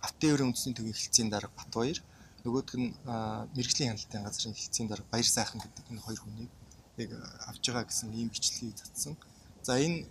Автоеврын 0.02 0.50
үндэсний 0.50 0.74
төвийн 0.74 0.98
хэлтсийн 0.98 1.30
дарга 1.30 1.54
Батбаяр, 1.54 2.00
нөгөөх 2.44 2.74
нь 2.82 2.90
мэрэгжлийн 3.56 3.94
хяналтын 3.94 4.26
газрын 4.26 4.58
хэлтсийн 4.58 4.88
дарга 4.90 5.12
Баяр 5.14 5.30
сайхан 5.30 5.62
гэдэг 5.62 5.86
энэ 5.94 6.06
хоёр 6.06 6.20
хүнийг 6.26 6.52
яг 6.98 7.10
авж 7.50 7.64
байгаа 7.70 7.86
гэсэн 7.86 8.10
ийм 8.18 8.30
бичлэгийг 8.34 8.78
цацсан. 8.82 9.14
За 9.62 9.78
энэ 9.78 10.10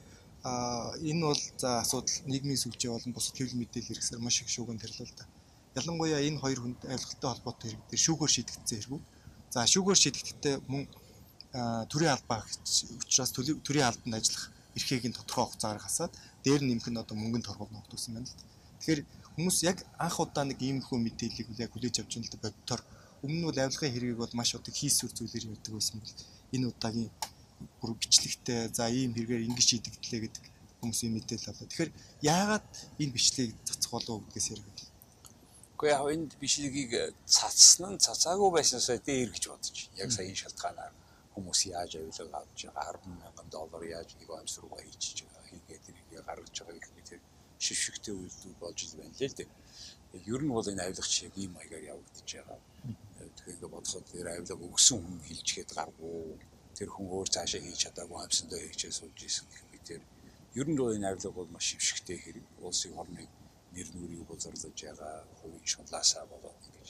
энэ 1.10 1.22
бол 1.26 1.42
за 1.58 1.80
асуудал 1.82 2.16
нийгмийн 2.30 2.62
сүлжээ 2.62 2.90
болон 2.94 3.12
бусад 3.12 3.36
хэвлэл 3.36 3.60
мэдээлэл 3.60 3.90
хэрэгсээр 3.90 4.22
маш 4.22 4.36
их 4.40 4.48
шүүгэн 4.48 4.78
тэрлэл 4.78 5.12
да. 5.18 5.26
Ялангуяа 5.78 6.20
энэ 6.28 6.42
хоёр 6.42 6.60
хүнд 6.62 6.80
айлгалтай 6.92 7.28
холбоотой 7.30 7.68
хэрэг 7.70 7.84
дээр 7.90 8.04
шүүгээр 8.04 8.34
шийдэгдсэн 8.34 8.78
хэрэгүүд 8.78 9.04
За 9.50 9.66
шүүгээр 9.66 9.98
шийдэгдэхдээ 9.98 10.56
мөн 10.70 10.86
төрийн 11.90 12.14
албаа 12.14 12.46
учраас 13.02 13.34
төрийн 13.34 13.90
албанд 13.90 14.14
ажиллах 14.14 14.46
эрхийг 14.78 15.10
нь 15.10 15.16
тодорхой 15.18 15.44
хугацаагаар 15.50 15.82
хасаад 15.82 16.12
дээр 16.46 16.62
нэмэх 16.62 16.86
нь 16.86 17.02
одоо 17.02 17.18
мөнгөнд 17.18 17.46
торгол 17.50 17.74
ногдсон 17.74 18.14
байна 18.14 18.30
л. 18.30 18.38
Тэгэхээр 18.78 19.00
хүмүүс 19.34 19.58
яг 19.66 19.78
анх 19.98 20.22
удаа 20.22 20.46
нэг 20.46 20.58
иймэрхүү 20.62 20.98
мэдээллийг 21.02 21.48
яг 21.58 21.70
хүлээж 21.74 21.98
авч 21.98 22.12
байгаа 22.14 22.30
л 22.30 22.34
да 22.38 22.46
бодтоор 22.46 22.82
өмнө 23.26 23.38
нь 23.42 23.46
бол 23.50 23.58
авилгын 23.58 23.90
хэргийг 23.90 24.18
бол 24.22 24.38
маш 24.38 24.50
одоо 24.54 24.70
хийсвэр 24.70 25.12
зүйлээр 25.18 25.50
ярьдаг 25.50 25.74
байсан 25.74 25.98
бол 25.98 26.14
энэ 26.54 26.70
удаагийн 26.70 27.10
бүр 27.82 27.90
бичлэгтэй 27.98 28.70
за 28.70 28.86
ийм 28.86 29.10
хэрэгээр 29.18 29.46
ингэж 29.50 29.66
шийдэгдлээ 29.66 30.20
гэдэг 30.30 30.44
хүмүүсийн 30.78 31.12
мэдээлэл 31.18 31.50
авлаа. 31.50 31.66
Тэгэхээр 31.66 31.92
яагаад 32.22 32.66
энэ 33.02 33.14
бичлэгийг 33.18 33.58
цацх 33.66 33.90
болов 33.90 34.22
гэдгээс 34.30 34.48
ярих 34.54 34.66
Гэхдээ 35.80 35.96
яг 35.96 36.12
энэ 36.12 36.36
бишлэгийг 36.36 36.92
цацсан 37.24 37.96
нь 37.96 38.02
цацаагүй 38.04 38.50
байснаасаа 38.52 39.00
дээр 39.00 39.32
гэж 39.32 39.44
бодож. 39.48 39.76
Яг 39.96 40.12
саяын 40.12 40.36
шалтгаанаар 40.36 40.92
хүмүүс 41.32 41.60
яаж 41.72 41.92
авилга 41.96 42.36
авч 42.44 42.68
байгаа 42.68 43.00
10 43.00 43.16
мянган 43.16 43.48
доллар 43.48 43.82
яаж 43.88 44.12
нэг 44.20 44.28
амс 44.28 44.60
руугаа 44.60 44.84
хийчихэж 44.84 45.18
байгаа 45.24 45.48
хийгээд 45.48 45.84
тэрийг 45.88 46.08
гаргаж 46.28 46.56
байгаа 46.60 46.76
гэх 46.84 46.92
мэт 46.92 47.08
шившигтэй 47.64 48.12
үйлдэл 48.12 48.60
болж 48.60 48.78
байна 49.00 49.16
л 49.16 49.24
л 49.24 49.36
дээ. 49.40 49.48
Ер 50.28 50.42
нь 50.44 50.52
бол 50.52 50.68
энэ 50.68 50.84
авилгач 50.84 51.14
яг 51.24 51.34
ийм 51.40 51.52
маягаар 51.56 51.84
явагдаж 51.96 52.28
байгаа. 52.28 52.60
Тэгэхээр 53.40 53.72
бодоход 53.72 54.04
тэр 54.12 54.28
авилга 54.36 54.66
өгсөн 54.68 55.00
хүн 55.00 55.20
хилжгээд 55.24 55.70
гаргуу. 55.80 56.36
Тэр 56.76 56.88
хүн 56.92 57.08
өөр 57.08 57.28
цаашаа 57.32 57.60
хийж 57.64 57.88
чадаагүй 57.88 58.18
амсандаа 58.20 58.60
хийчээ 58.60 58.92
суулж 58.92 59.16
исэн 59.24 59.48
гэх 59.48 59.64
мэт 59.72 59.88
ер 60.60 60.68
нь 60.68 60.76
бол 60.76 60.92
энэ 60.92 61.08
авилга 61.08 61.32
бол 61.32 61.48
маш 61.48 61.72
шившигтэй 61.72 62.18
хэрэг 62.20 62.44
улсын 62.60 62.92
орныг 63.00 63.32
нэр 63.74 63.88
нүрийг 63.94 64.22
бузарлаж 64.26 64.78
байгаа 64.82 65.14
хувийн 65.38 65.66
шунлаасаа 65.72 66.24
болоод 66.32 66.60
ингэж 66.66 66.88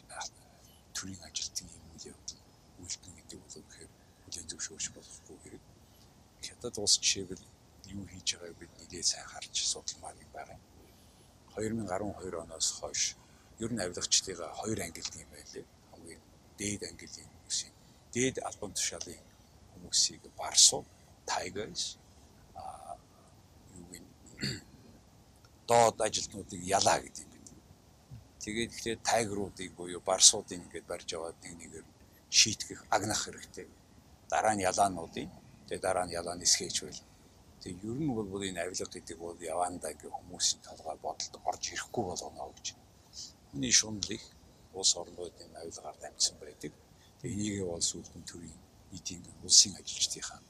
төрийн 1.01 1.23
ажилтны 1.29 1.71
юм 1.77 1.85
үйл 1.93 2.09
явдал 2.13 2.41
үйлдэн 2.83 3.13
гэдэг 3.19 3.39
бол 3.41 3.57
үнэхээр 3.61 3.91
хүлээн 4.25 4.49
зөвшөөрч 4.51 4.87
болохгүй 4.93 5.39
хэрэг. 5.43 5.65
Хятад 6.47 6.77
улс 6.83 6.97
жишээгэл 7.01 7.45
юу 7.95 8.05
хийж 8.11 8.29
байгааг 8.37 8.57
бид 8.61 8.73
нэлээд 8.79 9.07
сайн 9.09 9.27
харж 9.33 9.55
судалмаар 9.73 10.17
байна. 10.37 10.57
2012 11.57 12.45
оноос 12.45 12.69
хойш 12.79 13.03
ер 13.65 13.71
нь 13.73 13.83
авилгачдыгаа 13.85 14.51
хоёр 14.61 14.79
ангилд 14.87 15.15
юм 15.23 15.31
байлээ. 15.35 15.67
Хамгийн 15.91 16.23
дээд 16.61 16.83
ангилын 16.91 17.29
хүмүүсийн 17.33 17.75
дээд 18.15 18.37
албан 18.49 18.73
тушаалын 18.77 19.25
хүмүүсийг 19.73 20.23
барсуу 20.41 20.85
Tigers 21.31 21.97
а 22.55 22.97
юу 23.77 23.87
гин 23.93 24.05
доод 25.71 25.97
ажилтнуудыг 26.07 26.61
ялаа 26.79 26.99
гэдэг 27.05 27.27
юм. 27.31 27.47
Тэгээд 28.43 28.71
ихлээр 28.75 29.01
тайгруудыг 29.11 29.71
буюу 29.79 30.03
барсуудыг 30.11 30.59
ингээд 30.59 30.87
барьж 30.91 31.09
аваад 31.15 31.39
нэг 31.45 31.55
нэгээр 31.61 31.87
шийтгэх, 32.39 32.81
агнах 32.97 33.21
хэрэгтэй. 33.23 33.69
Дараа 34.33 34.55
нь 34.55 34.67
ялаануудыг 34.71 35.31
тэгээд 35.67 35.85
дараа 35.87 36.05
нь 36.07 36.17
ялаа 36.19 36.35
нисгээж 36.35 36.77
байл. 36.83 37.03
Тэгээд 37.63 37.85
ер 37.87 37.99
нь 38.03 38.11
бол 38.11 38.43
энэ 38.49 38.63
авилга 38.65 38.95
гэдэг 38.95 39.19
бол 39.23 39.39
явандаа 39.39 39.93
гэх 39.95 40.11
хүмүүсийн 40.11 40.61
толгой 40.67 40.97
бодолд 41.07 41.35
орж 41.49 41.63
ирэхгүй 41.75 42.05
болгоно 42.09 42.51
гэж. 42.57 42.67
Хүний 43.51 43.73
шунал 43.81 44.11
их 44.17 44.25
улс 44.75 44.93
орнууд 44.99 45.35
энэ 45.45 45.59
авилгаар 45.63 45.97
дамжсан 46.03 46.35
байдаг. 46.43 46.73
Тэгээд 47.21 47.37
энийг 47.39 47.63
бол 47.71 47.85
сүүлдэн 47.91 48.25
төрийн 48.27 48.59
нийтийн 48.91 49.23
улсын 49.47 49.79
ажилчдынхаа 49.79 50.41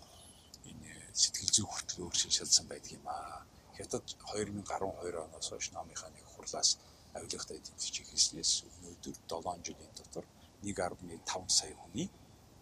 энэ 0.71 0.89
сэтгэл 1.13 1.53
зүй 1.55 1.67
хүртэл 1.69 2.05
өөрчилж 2.09 2.35
чадсан 2.39 2.65
байдаг 2.71 2.93
юм 2.97 3.05
аа 3.05 3.50
Хятад 3.81 4.05
2012 4.29 5.25
оноос 5.25 5.49
хойш 5.51 5.67
номынхаа 5.73 6.11
нэг 6.13 6.27
хурлаас 6.33 6.71
авилгатай 7.17 7.57
эдэмшиж 7.61 7.97
хийснээс 8.05 8.53
өнөөдөр 8.69 9.17
7 9.29 9.67
жилийн 9.67 9.93
дотор 9.97 10.25
1.5 10.63 11.49
сая 11.59 11.75
хүний 11.81 12.09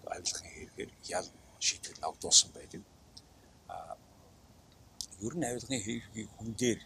авилгын 0.07 0.51
хэрэгээр 0.55 0.91
ял 1.19 1.29
шийтгэл 1.67 2.07
авдуулсан 2.09 2.51
байдаг. 2.55 2.83
А 3.69 3.97
ер 5.27 5.35
нь 5.37 5.49
авилгын 5.51 5.83
хэрэгийг 5.85 6.29
хүн 6.37 6.51
дээр 6.61 6.81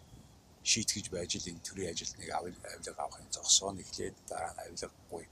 шийтгэж 0.70 1.06
байж 1.14 1.30
л 1.36 1.50
энэ 1.50 1.64
төрлийн 1.66 1.92
ажилтныг 1.92 2.30
авилга 2.38 3.02
авахын 3.04 3.28
зогсоон 3.36 3.76
эхлээд 3.84 4.16
дараа 4.30 4.52
нь 4.54 4.62
авилгагүй 4.64 5.24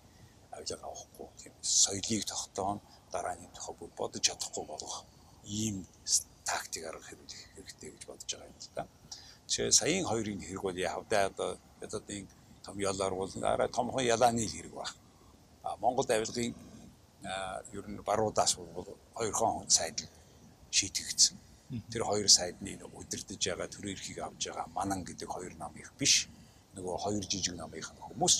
авилга 0.54 0.86
авахгүй 0.90 1.28
тийм 1.40 1.54
соёлыг 1.62 2.22
тогтоон 2.32 2.78
дараа 3.14 3.34
нь 3.38 3.54
тухай 3.56 3.74
бодож 3.98 4.22
чадахгүй 4.26 4.64
болох 4.72 4.94
ийм 5.62 5.76
тактик 6.50 6.84
арга 6.90 7.04
хэрэглэх 7.06 7.42
хэрэгтэй 7.54 7.90
гэж 7.94 8.02
бодож 8.10 8.30
байгаа 8.34 8.50
юм 8.50 8.58
л 8.58 8.70
да. 8.74 8.84
Тэгэхээр 9.46 9.78
саяын 9.80 10.06
хоёрын 10.10 10.40
хэрэг 10.42 10.62
бол 10.66 10.78
явдаа 10.92 11.22
одоо 11.30 11.50
ядадын 11.84 12.26
том 12.64 12.76
ялаар 12.90 13.14
бол 13.14 13.30
арай 13.52 13.68
томхон 13.68 14.04
ялааны 14.14 14.46
хэрэг 14.46 14.74
ба. 14.74 14.86
А 15.62 15.76
Монгол 15.82 16.06
авилгын 16.08 16.54
ер 17.72 17.86
нь 17.88 18.00
баруудаас 18.08 18.52
бол 18.56 18.88
хоёр 19.14 19.34
хон 19.34 19.68
сайд 19.68 19.98
шийтгэгдсэн. 20.70 21.36
Тэр 21.92 22.02
хоёр 22.04 22.28
сайдны 22.28 22.78
удирдах 22.98 23.38
байгаа 23.38 23.68
төр 23.68 23.86
эрхийг 23.92 24.18
авж 24.18 24.42
байгаа 24.48 24.66
манан 24.74 25.04
гэдэг 25.04 25.28
хоёр 25.28 25.54
намынх 25.54 25.92
биш. 25.98 26.28
Нөгөө 26.74 26.96
хоёр 27.04 27.24
жижиг 27.30 27.54
намынх 27.54 27.92
хүмүүс 28.06 28.34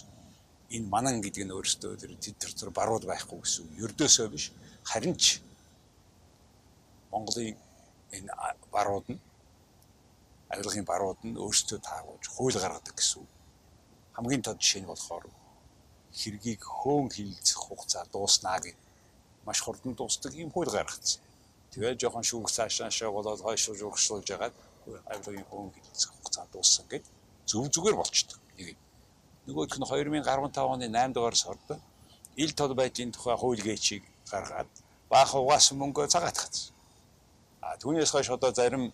энэ 0.70 0.86
манан 0.88 1.20
гэдэг 1.20 1.44
нь 1.44 1.54
өөрөөсөө 1.54 1.98
тэр 1.98 2.12
тэр 2.18 2.52
тэр 2.58 2.70
барууд 2.70 3.04
байхгүй 3.04 3.38
гэсэн 3.42 3.66
ердөөсөө 3.84 4.26
биш. 4.30 4.52
Харин 4.86 5.14
ч 5.18 5.42
Монголын 7.10 7.56
энэ 8.16 8.32
барууд 8.74 9.06
нь 9.12 9.20
авилгын 10.52 10.86
барууд 10.92 11.20
нь 11.28 11.38
өөрсдөө 11.44 11.78
таагуулж 11.88 12.24
хууль 12.34 12.58
гаргадаг 12.58 12.94
гэсэн. 12.96 13.26
Хамгийн 14.14 14.42
тод 14.42 14.58
жишээ 14.58 14.82
нь 14.82 14.90
болохоор 14.90 15.24
хэргийг 16.12 16.62
хөөн 16.62 17.06
хилцэх 17.14 17.58
хугацаа 17.62 18.04
дууснаа 18.12 18.58
гэж 18.64 18.76
маш 19.46 19.58
хурдан 19.62 19.94
дуусдаг 19.94 20.32
юм 20.34 20.50
хууль 20.50 20.70
гаргацсан. 20.74 21.22
Тэгээд 21.70 22.00
жоохон 22.02 22.26
шүүх 22.26 22.50
цаашаашаа 22.50 23.10
болоод 23.14 23.40
хойш 23.42 23.62
шуургшуулж 23.64 24.26
хагаад 24.26 24.54
авилгын 25.06 25.46
хөнгө 25.50 25.78
хэлцэх 25.78 26.10
хугацаа 26.14 26.46
дууссан 26.52 26.86
гэд 26.90 27.04
зөв 27.46 27.70
зүгээр 27.70 27.96
болчтой. 27.98 28.38
Нэг 28.58 28.76
нөгөөх 29.46 29.78
нь 29.78 29.86
2015 29.86 30.58
оны 30.74 30.86
8 30.90 31.14
дугаар 31.14 31.36
сард 31.38 31.68
ил 32.42 32.52
тод 32.58 32.74
байдлын 32.74 33.12
тухай 33.14 33.36
хууль 33.38 33.62
гээчийг 33.62 34.02
гаргаад 34.30 34.70
баах 35.10 35.34
угаасан 35.34 35.78
мөнгө 35.78 36.10
цагаат 36.10 36.36
гацсан. 36.42 36.74
А 37.60 37.76
түүнээс 37.76 38.10
хойш 38.12 38.28
одоо 38.30 38.52
зарим 38.52 38.92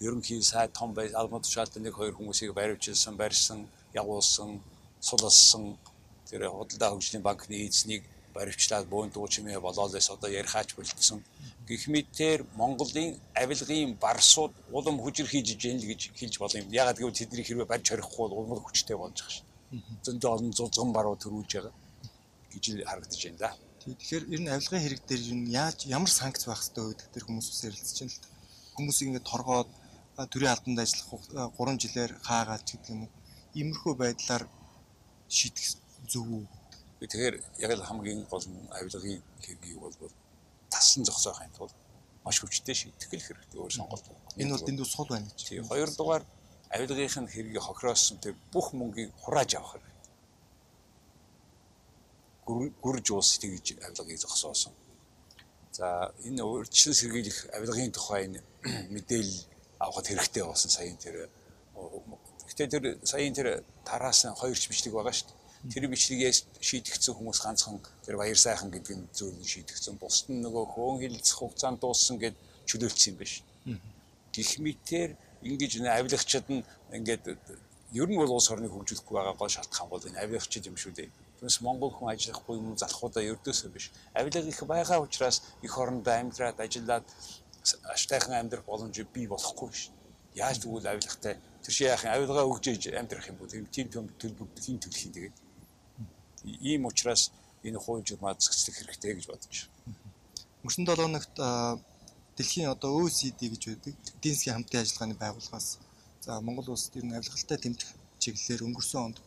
ерөнхий 0.00 0.42
сайд 0.42 0.72
том 0.72 0.92
бай 0.94 1.08
алмат 1.20 1.42
тушаалд 1.44 1.76
нэг 1.80 1.94
хоёр 1.96 2.14
хүмүүсийг 2.16 2.52
баривчилсан, 2.52 3.16
барьсан, 3.16 3.68
явуулсан, 3.94 4.60
сулсан 5.00 5.78
тэр 6.28 6.50
худалдаа 6.50 6.90
хөгжлийн 6.92 7.22
банкны 7.24 7.56
эзнийг 7.66 8.02
баривчлаад 8.36 8.86
бөөн 8.92 9.10
дуучмээ 9.12 9.58
болоолээс 9.60 10.10
одоо 10.10 10.30
ярихаач 10.40 10.74
болчихсон. 10.76 11.24
Гэх 11.68 11.88
мэтээр 11.88 12.40
Монголын 12.60 13.16
авилгын 13.42 13.96
барсууд 14.04 14.52
улам 14.76 14.96
хүчээр 15.00 15.28
хийж 15.32 15.46
ижил 15.56 15.88
гэж 15.90 16.00
хэлж 16.18 16.34
болно 16.38 16.60
юм. 16.60 16.68
Ягаад 16.82 16.98
гэвэл 16.98 17.16
тэдний 17.16 17.44
хэрвээ 17.46 17.70
барьж 17.72 17.86
хорихгүй 17.88 18.28
бол 18.28 18.38
улам 18.40 18.60
хүчтэй 18.60 18.96
болж 18.96 19.16
байгаа 19.16 19.34
шин. 19.34 19.46
Зөндөө 20.04 20.30
олон 20.34 20.52
зузган 20.52 20.90
баруу 20.92 21.16
төрүүлж 21.16 21.50
байгаа 21.56 21.74
гэж 22.52 22.64
харагдаж 22.84 23.22
байна 23.24 23.40
да. 23.40 23.50
Тэгэхээр 23.86 24.24
ер 24.34 24.40
нь 24.42 24.50
авилгын 24.50 24.82
хэрэг 24.82 25.02
дээр 25.06 25.22
ер 25.30 25.36
нь 25.38 25.50
яаж 25.54 25.86
ямар 25.86 26.10
санкц 26.10 26.42
байх 26.50 26.58
хэрэгтэй 26.58 26.84
гэдэг 26.90 27.08
тэр 27.14 27.24
хүмүүс 27.30 27.46
ярилцж 27.70 27.98
байна 28.02 28.10
л 28.10 28.18
да. 28.18 28.28
Хүмүүсийг 28.74 29.06
ингээд 29.14 29.30
торгоод 29.30 29.70
төрийн 30.32 30.52
албанд 30.54 30.82
ажиллах 30.82 31.08
3 31.54 31.82
жилээр 31.82 32.12
хаагаад 32.26 32.62
ч 32.66 32.68
гэдэг 32.74 32.90
юм 32.90 33.06
уу. 33.06 33.12
Иймэрхүү 33.54 33.94
байдлаар 33.94 34.44
шийдэх 35.30 35.78
зөв 36.10 36.26
үү? 36.26 36.44
Тэгэхээр 36.98 37.34
яг 37.62 37.70
л 37.78 37.86
хамгийн 37.86 38.26
гол 38.26 38.42
нь 38.50 38.58
авилгын 38.74 39.22
хэргийг 39.44 39.78
бол 39.78 39.94
тассан 40.66 41.06
зогсоохын 41.06 41.54
тулд 41.54 41.74
маш 42.26 42.42
хүчтэй 42.42 42.74
шийдэх 42.74 43.06
хэрэгтэй 43.06 43.60
өөр 43.62 43.70
сонголт. 43.70 44.02
Энэ 44.34 44.50
бол 44.50 44.66
дэндүү 44.66 44.86
сул 44.88 45.06
байна 45.06 45.30
гэж. 45.30 45.40
Тийм. 45.46 45.70
Хоёрдугаар 45.70 46.24
авилгын 46.74 47.30
хэргийг 47.30 47.62
хохироосон 47.62 48.18
тэр 48.18 48.34
бүх 48.50 48.74
мөнгийг 48.74 49.14
хурааж 49.22 49.54
авах 49.54 49.78
хэрэгтэй. 49.78 49.95
Гүрж 52.46 53.06
уус 53.10 53.38
тэгж 53.42 53.66
авилгыг 53.86 54.18
зогсоосон. 54.18 54.72
За 55.72 56.12
энэ 56.24 56.42
урьдчилан 56.42 56.94
сэргийлэх 56.94 57.38
авилгын 57.56 57.92
тухай 57.92 58.22
мэдээлэл 58.94 59.36
авахд 59.78 60.06
хэрэгтэй 60.08 60.44
болсон 60.44 60.70
саяын 60.70 60.96
тэр 60.96 61.28
Гэтэ 62.48 62.66
тэр 62.72 62.84
саяын 63.04 63.34
тэр 63.34 63.48
тараас 63.84 64.24
нь 64.24 64.38
хоёрч 64.40 64.62
бичлэг 64.70 64.94
байгаа 64.94 65.12
шүү 65.12 65.28
дээ 65.28 65.46
тэр 65.72 65.88
бичлэгээс 65.90 66.38
шийдэгдсэн 66.62 67.14
хүмүүс 67.16 67.38
ганцхан 67.42 67.80
тэр 68.06 68.16
баяр 68.16 68.38
сайхан 68.38 68.70
гэдэг 68.70 68.96
нь 68.96 69.08
зөв 69.12 69.34
шийдэгдсэн. 69.42 69.98
Бусд 69.98 70.30
нь 70.30 70.42
нөгөө 70.44 70.64
хөөн 70.72 70.96
хилцэх 71.02 71.38
хугацаанд 71.42 71.80
дууссан 71.82 72.16
гэд 72.22 72.36
чөлөөлсөн 72.70 73.10
юм 73.12 73.16
биш. 73.18 73.42
Гэх 74.30 74.50
мэтэр 74.62 75.10
ингэж 75.42 75.72
нэ 75.82 75.90
авилагчид 75.90 76.46
нь 76.52 76.62
ингээд 76.94 77.24
ер 77.98 78.06
нь 78.06 78.20
бол 78.20 78.30
улс 78.36 78.50
орныг 78.50 78.70
хөгжүүлэхгүй 78.70 79.14
байгаа 79.16 79.34
гол 79.34 79.50
шалтгаан 79.50 79.88
бол 79.90 80.06
энэ 80.06 80.20
авилагчид 80.22 80.70
юм 80.70 80.76
шүү 80.78 80.92
дээ. 80.94 81.10
Түүнээс 81.38 81.60
Монгол 81.60 81.92
хүн 81.92 82.12
ажиллахгүй 82.12 82.56
юм 82.56 82.76
залхуудаа 82.80 83.22
ердөөсөө 83.22 83.70
биш. 83.72 83.92
Авилга 84.14 84.40
их 84.40 84.62
байгаа 84.64 84.98
учраас 85.04 85.42
их 85.62 85.74
орондоо 85.78 86.14
амьдраад 86.16 86.58
ажиллаад 86.60 87.04
аштайхан 87.94 88.34
амьдрах 88.40 88.64
боломж 88.64 88.96
бий 89.14 89.26
болохгүй 89.28 89.70
шүү. 89.72 89.92
Яаж 90.34 90.56
тэгвэл 90.64 90.88
авилгатай 90.88 91.34
тэр 91.62 91.72
шиг 91.74 91.88
яахын 91.92 92.14
авилгаа 92.14 92.46
өгж 92.48 92.64
амьдрах 92.94 93.28
юм 93.28 93.36
бол 93.36 93.48
тийм 93.48 93.86
төм 93.92 94.06
төлбөр 94.20 94.48
хин 94.64 94.80
төлөх 94.80 95.02
юм 95.06 95.12
тэгээд 95.12 95.36
ийм 96.70 96.86
учраас 96.86 97.32
энэ 97.64 97.78
хууль 97.78 98.06
журмаа 98.06 98.34
зэгцлэх 98.38 98.76
хэрэгтэй 98.78 99.12
гэж 99.14 99.26
бодож 99.28 99.56
байна. 99.66 99.98
Өнгөрсөн 100.62 100.86
7 100.86 101.04
хоногт 101.04 101.34
дэлхийн 102.36 102.70
одоо 102.70 102.90
OECD 103.02 103.40
гэж 103.50 103.62
байдаг 103.66 103.94
эдийн 104.16 104.34
засгийн 104.34 104.56
хамтын 104.56 104.80
ажиллагааны 104.80 105.16
байгууллагаас 105.18 105.68
за 106.24 106.40
Монгол 106.40 106.68
улсад 106.70 106.96
ер 106.96 107.04
нь 107.06 107.16
авилгалтай 107.16 107.58
тэмдэх 107.58 107.88
чиглэлээр 108.22 108.66
өнгөрсөн 108.66 109.00
онд 109.06 109.18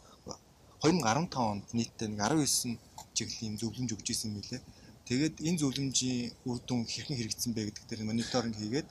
2015 0.83 1.35
онд 1.51 1.65
нийтдээ 1.77 2.07
нэг 2.07 2.21
19 2.23 2.79
чиглэлийн 3.17 3.55
зөвлөмж 3.59 3.89
өгч 3.95 4.07
ирсэн 4.13 4.31
мөлий. 4.35 4.61
Тэгээд 5.07 5.35
энэ 5.47 5.59
зөвлөмжийн 5.61 6.31
үр 6.47 6.57
дүн 6.67 6.87
хэрхэн 6.87 7.17
хэрэгжсэн 7.19 7.51
бэ 7.53 7.61
гэдэг 7.67 7.85
дээр 7.87 8.07
мониторинг 8.07 8.55
хийгээд 8.55 8.87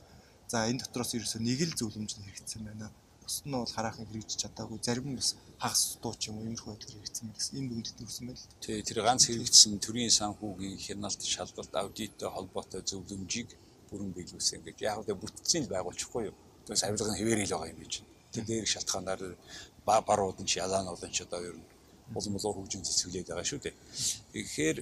за 0.51 0.68
энэ 0.68 0.83
дотроос 0.83 1.16
ерөөсөө 1.16 1.40
нэг 1.40 1.61
л 1.64 1.79
зөвлөмж 1.81 2.12
нь 2.18 2.27
хэрэгжсэн 2.27 2.62
байна 2.66 2.92
бус 3.29 3.44
нь 3.44 3.53
бол 3.53 3.74
хараахан 3.77 4.09
хэрэгжиж 4.09 4.40
чадаагүй 4.42 4.79
зарим 4.81 5.07
нь 5.12 5.18
бас 5.20 5.37
хагас 5.61 5.83
дуу 6.03 6.14
ч 6.16 6.29
юм 6.29 6.40
уу 6.40 6.44
иймэрхүү 6.48 6.72
байдлаар 6.72 6.96
хэрэгжсэн 6.96 7.29
гэсэн 7.37 7.59
энэ 7.61 7.68
бүгд 7.68 7.96
төрсэн 8.01 8.24
байл. 8.29 8.44
Тий 8.64 8.81
тэр 8.88 8.98
ганц 9.05 9.22
хэрэгжсэн 9.29 9.72
төрийн 9.85 10.12
санхүүгийн 10.18 10.77
хяналт 10.81 11.20
шалгалт 11.35 11.74
аудиттой 11.77 12.31
холбоотой 12.33 12.81
зөвлөмжийг 12.88 13.48
бүрэн 13.88 14.11
биелүүлсэн 14.16 14.64
гэж 14.64 14.77
яг 14.81 15.05
л 15.05 15.20
бүтцийн 15.20 15.64
л 15.68 15.72
байгуулчихгүй 15.72 16.22
юу. 16.29 16.37
Тэгээс 16.64 16.85
авилга 16.88 17.12
нь 17.12 17.20
хэвээр 17.20 17.40
ил 17.44 17.53
байгаа 17.53 17.72
юм 17.72 17.81
биш. 17.85 18.01
Тэр 18.33 18.44
дээр 18.48 18.66
шалтгаанаар 18.72 19.22
барууд 19.85 20.38
нь 20.40 20.53
ялаанууд 20.64 21.03
нь 21.05 21.14
ч 21.16 21.20
одоо 21.29 21.40
ер 21.44 21.57
нь 21.61 21.68
улам 22.14 22.37
улуу 22.37 22.53
хөгжин 22.57 22.83
цэцгэлээд 22.87 23.29
байгаа 23.29 23.47
шүү 23.47 23.61
дээ. 23.64 23.75
Тэгэхээр 24.33 24.79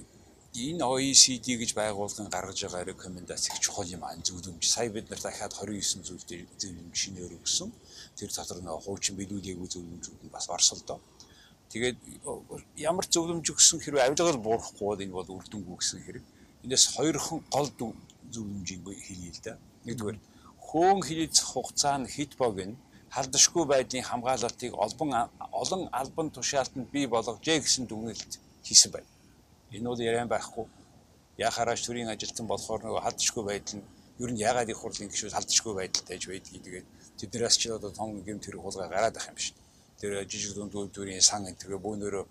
энэ 0.55 0.83
OECD 0.83 1.45
гэж 1.61 1.71
байгуулгын 1.75 2.31
гаргаж 2.31 2.59
байгаа 2.63 2.83
рекомендац 2.87 3.47
их 3.49 3.59
чухал 3.59 3.85
юм 3.85 4.03
аа 4.03 4.15
зөвлөмж. 4.15 4.63
Сая 4.63 4.89
бид 4.89 5.09
нар 5.09 5.19
дахиад 5.19 5.53
29 5.53 6.07
зүйл 6.07 6.23
зөвлөмж 6.61 6.95
шинээр 6.95 7.33
өгсөн. 7.39 7.69
Тэр 8.17 8.29
дотор 8.31 8.59
нэг 8.63 8.79
хуучин 8.81 9.15
биелүүлээгүй 9.19 9.67
зөвлөмжүүд 9.67 10.21
нь 10.25 10.33
бас 10.33 10.47
орсон 10.49 10.79
доо. 10.87 10.99
Тэгээд 11.69 11.97
ямар 12.79 13.05
зөвлөмж 13.05 13.45
өгсөн 13.53 13.79
хэрэг 13.83 14.01
авилгал 14.01 14.39
буурахгүй 14.39 15.03
энэ 15.03 15.13
бол 15.13 15.29
үр 15.35 15.45
дүнгүй 15.51 15.77
гэсэн 15.77 15.99
хэрэг. 16.05 16.25
Энээс 16.63 16.85
хоёрхан 16.95 17.43
гол 17.51 17.69
зөвлөмжийг 18.33 18.81
хэлье 18.87 19.31
л 19.35 19.41
да. 19.43 19.59
Нэгдүгээр 19.85 20.17
хөөн 20.67 20.99
хилэлцэх 21.03 21.47
хугацаа 21.53 21.95
нь 21.99 22.07
хит 22.07 22.33
богино 22.39 22.79
халдшгүй 23.15 23.65
байдлын 23.65 24.03
хамгаалалтыг 24.09 24.71
олон 24.85 25.09
олон 25.61 25.81
албан 25.91 26.27
тушаалтанд 26.31 26.87
бий 26.91 27.05
болгожээ 27.07 27.59
гэсэн 27.61 27.85
дүгнэлт 27.87 28.31
хийсэн 28.67 28.91
байна. 28.91 29.09
Энэ 29.71 29.87
бол 29.89 30.01
яриан 30.09 30.29
байхгүй. 30.29 30.65
Яхаараач 31.37 31.81
төрийн 31.85 32.09
ажилтан 32.09 32.47
болохоор 32.47 32.81
нөгөө 32.83 33.01
халдшгүй 33.05 33.43
байдал 33.45 33.79
нь 33.79 33.85
ер 34.19 34.31
нь 34.31 34.41
ягаад 34.49 34.69
их 34.69 34.79
хурлын 34.81 35.09
гишүүд 35.09 35.35
халдшгүй 35.37 35.73
байдалтай 35.77 36.17
байдгийг 36.17 36.63
тэгээд 36.65 36.87
тэднээс 37.19 37.55
ч 37.61 37.69
одоо 37.69 37.91
том 37.91 38.17
гэм 38.25 38.39
тэр 38.39 38.57
хулгай 38.57 38.89
гараад 38.89 39.17
ах 39.17 39.27
юм 39.29 39.35
биш. 39.37 39.53
Тэр 40.01 40.25
жижиг 40.25 40.53
дунд 40.55 40.73
үйлдвэрийн 40.73 41.21
сан 41.21 41.45
энэ 41.45 41.61
тэгээ 41.61 41.79
бөөнөрөө 41.85 42.25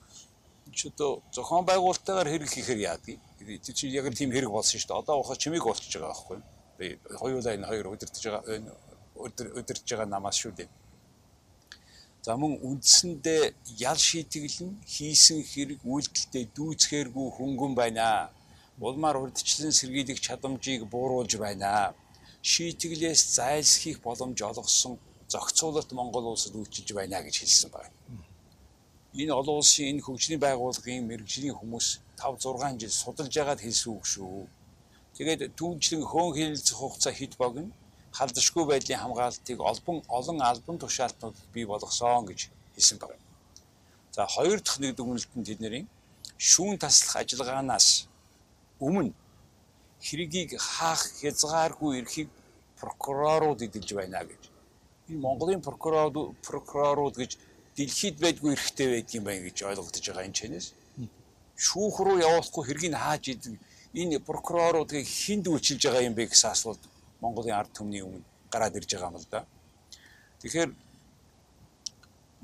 ч 0.75 0.91
одоо 0.91 1.23
зохион 1.31 1.65
байгуулалтаагаар 1.67 2.29
хэрэг 2.31 2.51
хийхээр 2.51 2.81
яадаг. 2.91 3.19
Тэр 3.39 3.75
чинь 3.75 3.95
яг 3.95 4.11
тийм 4.15 4.31
хэрэг 4.35 4.51
болсон 4.51 4.79
шүү 4.79 4.91
дээ. 4.91 5.03
Одоо 5.03 5.15
ухаа 5.23 5.37
чимээг 5.39 5.65
болчихж 5.65 5.95
байгаа 5.95 6.11
байхгүй. 6.11 6.39
Би 6.79 6.87
хоёулаа 7.23 7.55
энэ 7.55 7.67
хоёр 7.71 7.87
удирдах 7.95 8.23
байгаа 8.23 8.67
удирдах 9.25 9.85
байгаа 9.89 10.09
намаас 10.09 10.37
шүү 10.41 10.53
дээ. 10.59 10.69
За 12.27 12.35
мөн 12.35 12.59
үндсэндээ 12.69 13.43
ял 13.91 14.01
шийтгэлэн 14.09 14.73
хийсэн 14.95 15.39
хэрэг 15.51 15.81
үйлдэлтэй 15.93 16.45
дүүцхээргүй 16.57 17.29
хөнгөн 17.39 17.73
байна. 17.79 18.35
Улмаар 18.87 19.17
урдчлан 19.23 19.71
сэргийлэх 19.79 20.19
чадамжийг 20.27 20.83
бууруулж 20.93 21.33
байна. 21.39 21.95
Шийтгэлээс 22.43 23.23
зайлсхийх 23.39 23.99
боломж 24.07 24.39
олгосон 24.43 24.99
зохицуулалт 25.33 25.91
Монгол 25.99 26.27
улсад 26.35 26.55
үйлчилж 26.59 26.91
байна 26.99 27.23
гэж 27.23 27.35
хэлсэн 27.39 27.71
байна. 27.71 27.95
Энэ 29.15 29.33
олон 29.41 29.57
улсын 29.63 29.87
энэ 29.91 30.05
хөгжлийн 30.05 30.43
байгууллагын 30.43 31.07
мэрэгжлийн 31.07 31.55
хүмүүс 31.57 31.87
5 32.19 32.43
6 32.43 32.83
жил 32.83 32.95
судалж 33.03 33.33
яагаад 33.39 33.63
хэлсэн 33.63 33.91
үг 33.95 34.05
шүү. 34.13 34.51
Тэгээд 35.17 35.55
түүнчлэн 35.59 36.03
хөөн 36.11 36.33
хэлэлцэх 36.37 36.77
хугацаа 36.77 37.15
хэд 37.15 37.33
богино 37.41 37.71
халдшгүй 38.17 38.65
байдлын 38.71 39.03
хамгаалтыг 39.03 39.59
олбон 39.71 39.97
олон 40.19 40.39
албан 40.51 40.77
тушаалтнууд 40.79 41.37
бий 41.55 41.67
болгосон 41.73 42.27
гэж 42.31 42.41
хэлсэн 42.75 42.99
байна. 42.99 43.25
За 44.17 44.27
хоёр 44.27 44.59
дахь 44.61 44.81
нэг 44.81 44.97
дүгнэлт 44.97 45.33
нь 45.37 45.47
тэдний 45.49 45.85
шүүн 46.39 46.77
таслах 46.79 47.17
ажиллагаанаас 47.21 48.09
өмнө 48.87 49.13
хэргийг 50.07 50.51
хаах 50.57 51.03
хязгааргүй 51.21 51.93
эрхийг 52.01 52.29
прокурорууд 52.81 53.61
эдэлж 53.67 53.91
байна 53.93 54.25
гэж. 54.25 54.43
Энэ 55.09 55.21
Монголын 55.25 55.61
прокурорууд 55.69 56.37
прокурорууд 56.49 57.17
гэж 57.21 57.33
дэлхийд 57.77 58.17
байдгүй 58.25 58.53
эрхтэй 58.57 58.89
байдгийн 58.95 59.25
байна 59.25 59.43
гэж 59.45 59.57
ойлгогдож 59.69 60.05
байгаа 60.09 60.25
энэ 60.29 60.39
чэнэс. 60.41 60.67
Шүүх 61.57 61.97
рүү 62.05 62.17
явуулахгүй 62.27 62.65
хэргийг 62.65 62.95
хааж 62.97 63.25
идэх 63.33 63.61
энэ 64.01 64.25
прокуроруудыг 64.29 65.05
хинд 65.05 65.45
үйлчилж 65.49 65.83
байгаа 65.85 66.09
юм 66.09 66.15
бэ 66.17 66.29
гэсэн 66.33 66.53
асуулт 66.53 66.83
Монголын 67.21 67.59
ард 67.59 67.73
түмний 67.73 68.03
өмнө 68.03 68.25
гараад 68.51 68.77
ирж 68.77 68.91
байгаа 68.93 69.11
юм 69.11 69.19
л 69.21 69.29
да. 69.31 69.45
Тэгэхээр 70.41 70.71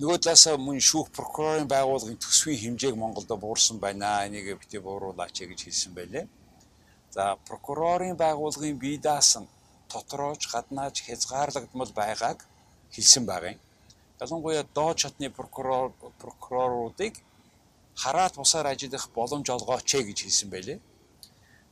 нөгөө 0.01 0.19
талаасаа 0.25 0.57
мөн 0.57 0.81
шүүх 0.81 1.09
прокурорын 1.17 1.69
байгууллагын 1.69 2.19
төсвийн 2.19 2.61
хэмжээг 2.63 2.97
Монголд 2.97 3.29
буурсан 3.29 3.79
байна. 3.79 4.27
Энийг 4.27 4.59
бити 4.59 4.79
бууруулаач 4.79 5.37
гэж 5.37 5.61
хэлсэн 5.65 5.93
байлээ. 5.95 6.27
За 7.15 7.37
прокурорын 7.49 8.17
байгууллагын 8.17 8.79
бие 8.79 8.99
даасан 8.99 9.45
дотрооч 9.93 10.49
гаднаач 10.53 10.97
хязгаарлагдмал 11.07 11.93
байгааг 11.93 12.39
хэлсэн 12.95 13.25
байгаа 13.27 13.53
юм. 13.53 13.61
Ялангуяа 14.21 14.65
доод 14.75 14.99
шатны 14.99 15.29
прокурор 15.31 15.93
прокуроруудыг 16.23 17.15
хараат 17.95 18.35
бусаар 18.37 18.67
ажиллах 18.73 19.11
боломж 19.15 19.47
олгооч 19.51 19.89
гэж 20.09 20.19
хэлсэн 20.23 20.49
байлээ. 20.51 20.79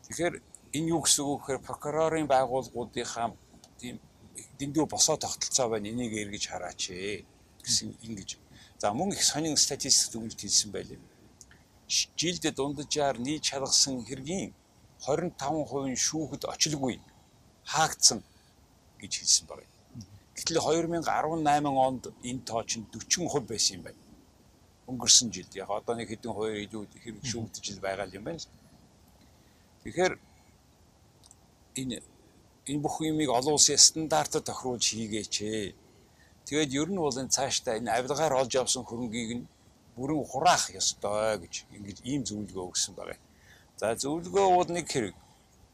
Тэгэхээр 0.07 0.35
энэ 0.77 0.91
юу 0.95 1.01
гэсэн 1.03 1.25
үг 1.25 1.41
гэхээр 1.43 1.67
прокурорын 1.67 2.27
байгууллагуудынхаа 2.31 3.35
тийм 3.81 3.97
дэндүү 4.59 4.87
босоо 4.87 5.17
тогтолцоо 5.17 5.69
байна 5.69 5.89
энийг 5.91 6.13
эргэж 6.15 6.45
хараач 6.49 6.83
гэсэн 7.65 7.89
ингэж. 8.07 8.39
За 8.79 8.93
мөн 8.93 9.13
их 9.13 9.23
сонин 9.25 9.57
статистик 9.57 10.13
дүгнэлт 10.13 10.41
хийсэн 10.41 10.71
байлээ. 10.73 11.01
Жилд 12.21 12.45
дунджаар 12.55 13.19
нийт 13.19 13.45
шалгасан 13.45 14.05
хэргийн 14.07 14.55
25% 15.03 15.97
шүүхэд 16.07 16.43
очилгүй 16.53 17.01
хаагдсан 17.65 18.23
гэж 19.01 19.13
хэлсэн 19.19 19.47
байна. 19.51 19.67
Гэтэл 20.37 20.61
2018 20.61 21.67
онд 21.87 22.05
энэ 22.23 22.47
тоо 22.49 22.63
чинь 22.63 22.87
40% 22.93 23.51
байсан 23.51 23.77
юм 23.77 23.83
байна. 23.83 24.01
Өнгөрсөн 24.89 25.29
жилд 25.35 25.53
яг 25.57 25.71
одоо 25.71 25.95
нэг 25.97 26.09
хэдэн 26.09 26.33
хоёр 26.33 26.57
илүү 26.65 26.83
хэрэг 27.03 27.25
шүүгдэж 27.27 27.81
байгаа 27.81 28.09
юм 28.13 28.25
байна. 28.25 28.41
Тэгэхээр 29.85 30.15
энэ 31.77 32.03
энэ 32.71 32.83
бүх 32.83 33.01
юмыг 33.01 33.31
олон 33.31 33.55
улсын 33.57 33.79
стандартад 33.79 34.45
тохируулж 34.47 34.85
хийгээч 34.91 35.35
ээ. 35.43 35.75
Тэгээд 36.47 36.71
ер 36.81 36.89
нь 36.91 37.03
бол 37.03 37.21
энэ 37.23 37.35
цаашдаа 37.35 37.79
энэ 37.79 37.91
авилгаар 37.91 38.35
олж 38.43 38.53
авсан 38.57 38.83
хөрөнгийг 38.87 39.31
нь 39.39 39.49
бүрэн 39.97 40.25
хураах 40.25 40.71
ёстой 40.81 41.39
гэж 41.43 41.55
ингэж 41.77 41.99
ийм 42.11 42.23
зөвлөгөө 42.29 42.67
өгсөн 42.71 42.95
байгаа. 42.99 43.19
За 43.81 43.95
зөвлөгөө 44.03 44.47
бол 44.57 44.71
нэг 44.77 44.87
хэрэг 44.91 45.17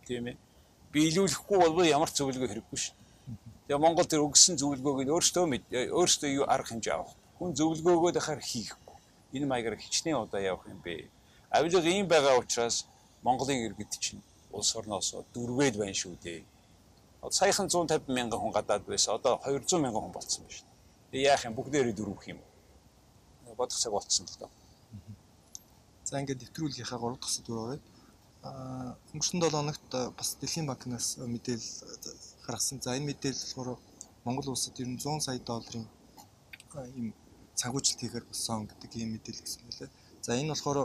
тийм 0.06 0.24
ээ. 0.30 0.36
Биелүүлэхгүй 0.92 1.58
бол 1.58 1.84
ямар 1.84 2.10
ч 2.10 2.20
зөвлөгөө 2.20 2.48
хэрэггүй 2.50 2.78
шүү. 2.80 2.94
Тэгээ 3.66 3.82
Монгол 3.82 4.06
төр 4.08 4.22
өгсөн 4.28 4.54
зөвлөгөөг 4.60 5.00
нь 5.04 5.12
өөртөө 5.14 5.44
өөртөө 5.90 6.30
юу 6.38 6.46
арга 6.46 6.70
хэмжээ 6.70 6.94
авах. 6.94 7.14
Хүн 7.38 7.50
зөвлөгөөгөө 7.58 8.12
дахаар 8.14 8.40
хийхгүй. 8.40 8.96
Энэ 9.36 9.46
маягаар 9.50 9.76
хичнээн 9.76 10.22
удаа 10.22 10.40
явах 10.40 10.70
юм 10.70 10.80
бэ. 10.86 11.10
Авилга 11.50 11.90
ийм 11.90 12.06
байгаа 12.06 12.38
учраас 12.38 12.86
Монголын 13.26 13.66
иргэд 13.66 13.92
чинь 13.98 14.22
улс 14.52 14.70
орноос 14.76 15.14
дөрвөөд 15.34 15.74
байна 15.80 15.94
шүү 15.94 16.14
дээ. 16.22 16.44
Саяхан 17.30 17.68
150 17.68 18.06
мянган 18.12 18.40
хүн 18.40 18.52
гадаад 18.54 18.84
байсан. 18.86 19.14
Одоо 19.18 19.40
200 19.42 19.82
мянган 19.82 20.02
хүн 20.02 20.14
болцсон 20.14 20.44
байна 20.44 20.56
шүү. 20.56 20.66
Тэгээ 21.10 21.28
яах 21.30 21.44
юм 21.46 21.54
бүгдээрээ 21.58 21.94
дөрвөх 21.96 22.24
юм. 22.30 22.40
Бодох 23.56 23.78
цаг 23.78 23.92
болцсон 23.92 24.26
л 24.26 24.38
доо. 24.40 24.50
За 26.04 26.20
ингээд 26.20 26.42
нэвтрүүлгийнхаа 26.42 26.98
3 27.02 27.18
дахь 27.18 27.34
сэдвээр 27.34 27.62
оръё. 27.64 27.80
Аа 28.46 28.94
өнгөрсөн 29.10 29.40
7 29.42 29.50
хоногт 29.50 29.90
бас 30.18 30.28
Дэлхийн 30.38 30.66
банкнаас 30.70 31.18
мэдээлэл 31.18 31.70
гаргасан. 32.46 32.78
За 32.82 32.94
энэ 32.94 33.10
мэдээлэл 33.10 33.42
болохоор 33.42 33.78
Монгол 34.24 34.54
улсад 34.54 34.78
ер 34.78 34.86
нь 34.86 34.98
100 35.02 35.26
сая 35.26 35.38
долларын 35.42 35.86
ийм 36.94 37.10
санхүүжилт 37.58 38.00
хийхээр 38.00 38.24
болсон 38.30 38.68
гэдэг 38.70 38.90
ийм 39.00 39.10
мэдээлэл 39.16 39.44
гэсэн 39.44 39.62
байлаа. 39.66 39.90
За 40.22 40.30
энэ 40.38 40.52
болохоор 40.52 40.78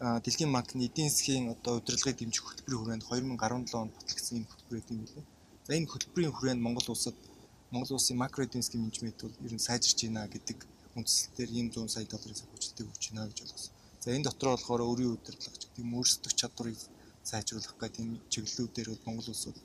Дэлхийн 0.00 0.48
банкны 0.48 0.88
эдийн 0.88 1.12
засгийн 1.12 1.52
одоо 1.52 1.76
удирдлагыг 1.76 2.16
дэмжих 2.16 2.40
хөтөлбөрийн 2.40 3.04
хүрээнд 3.04 3.36
2017 3.36 3.84
онд 3.84 3.92
батлагдсан 3.92 4.36
энэ 4.40 4.48
хөтөлбөр 4.48 4.78
гэдэг 4.80 4.96
юм 4.96 5.04
билээ. 5.04 5.26
За 5.66 5.70
энэ 5.76 5.90
хөтөлбөрийн 5.92 6.34
хүрээнд 6.36 6.64
Монгол 6.64 6.88
улсад 6.88 7.16
Монгол 7.68 7.92
улсын 8.00 8.16
макро 8.16 8.40
эдийн 8.48 8.64
засгийн 8.64 8.84
менежмент 8.88 9.20
бол 9.20 9.36
ер 9.44 9.52
нь 9.52 9.66
сайжирч 9.68 10.00
байна 10.08 10.24
гэдэг 10.32 10.58
үндслэлээр 10.96 11.50
ийм 11.52 11.68
100 11.68 11.92
сая 11.92 12.08
долларын 12.08 12.40
санхүүжилтийг 12.40 12.88
өгч 12.88 13.04
байна 13.12 13.28
гэж 13.28 13.38
ойлгосон. 13.44 13.72
За 14.00 14.08
энэ 14.16 14.24
дотор 14.24 14.48
болохоор 14.56 14.82
өөрийн 14.88 15.12
удирдлага 15.20 15.60
ч 15.60 15.64
гэдэг 15.68 15.84
өөрсдөх 15.92 16.32
чадварыг 16.40 16.78
сайжруулах 17.30 17.74
гэдэг 17.76 18.00
энэ 18.00 18.20
чиглэлүүдээр 18.32 18.88
бол 18.88 19.04
Монгол 19.04 19.28
улс 19.28 19.44
бол 19.52 19.60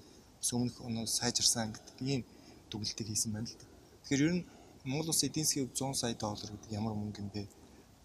өмнөх 0.60 0.78
оноос 0.84 1.12
сайжирсан 1.16 1.72
гэдэг 1.72 1.96
ийм 2.12 2.22
дүгнэлтийг 2.70 3.08
хийсэн 3.08 3.32
байна 3.32 3.48
л 3.48 3.56
да. 3.56 3.66
Тэгэхээр 4.04 4.26
ер 4.28 4.34
нь 4.36 4.44
Монгол 4.84 5.10
улсын 5.16 5.32
эдийн 5.32 5.48
засгийн 5.48 5.72
100 5.72 5.96
сая 5.96 6.14
доллар 6.20 6.50
гэдэг 6.52 6.76
ямар 6.76 6.94
мөнгө 7.00 7.24
юм 7.24 7.32
бэ? 7.32 7.48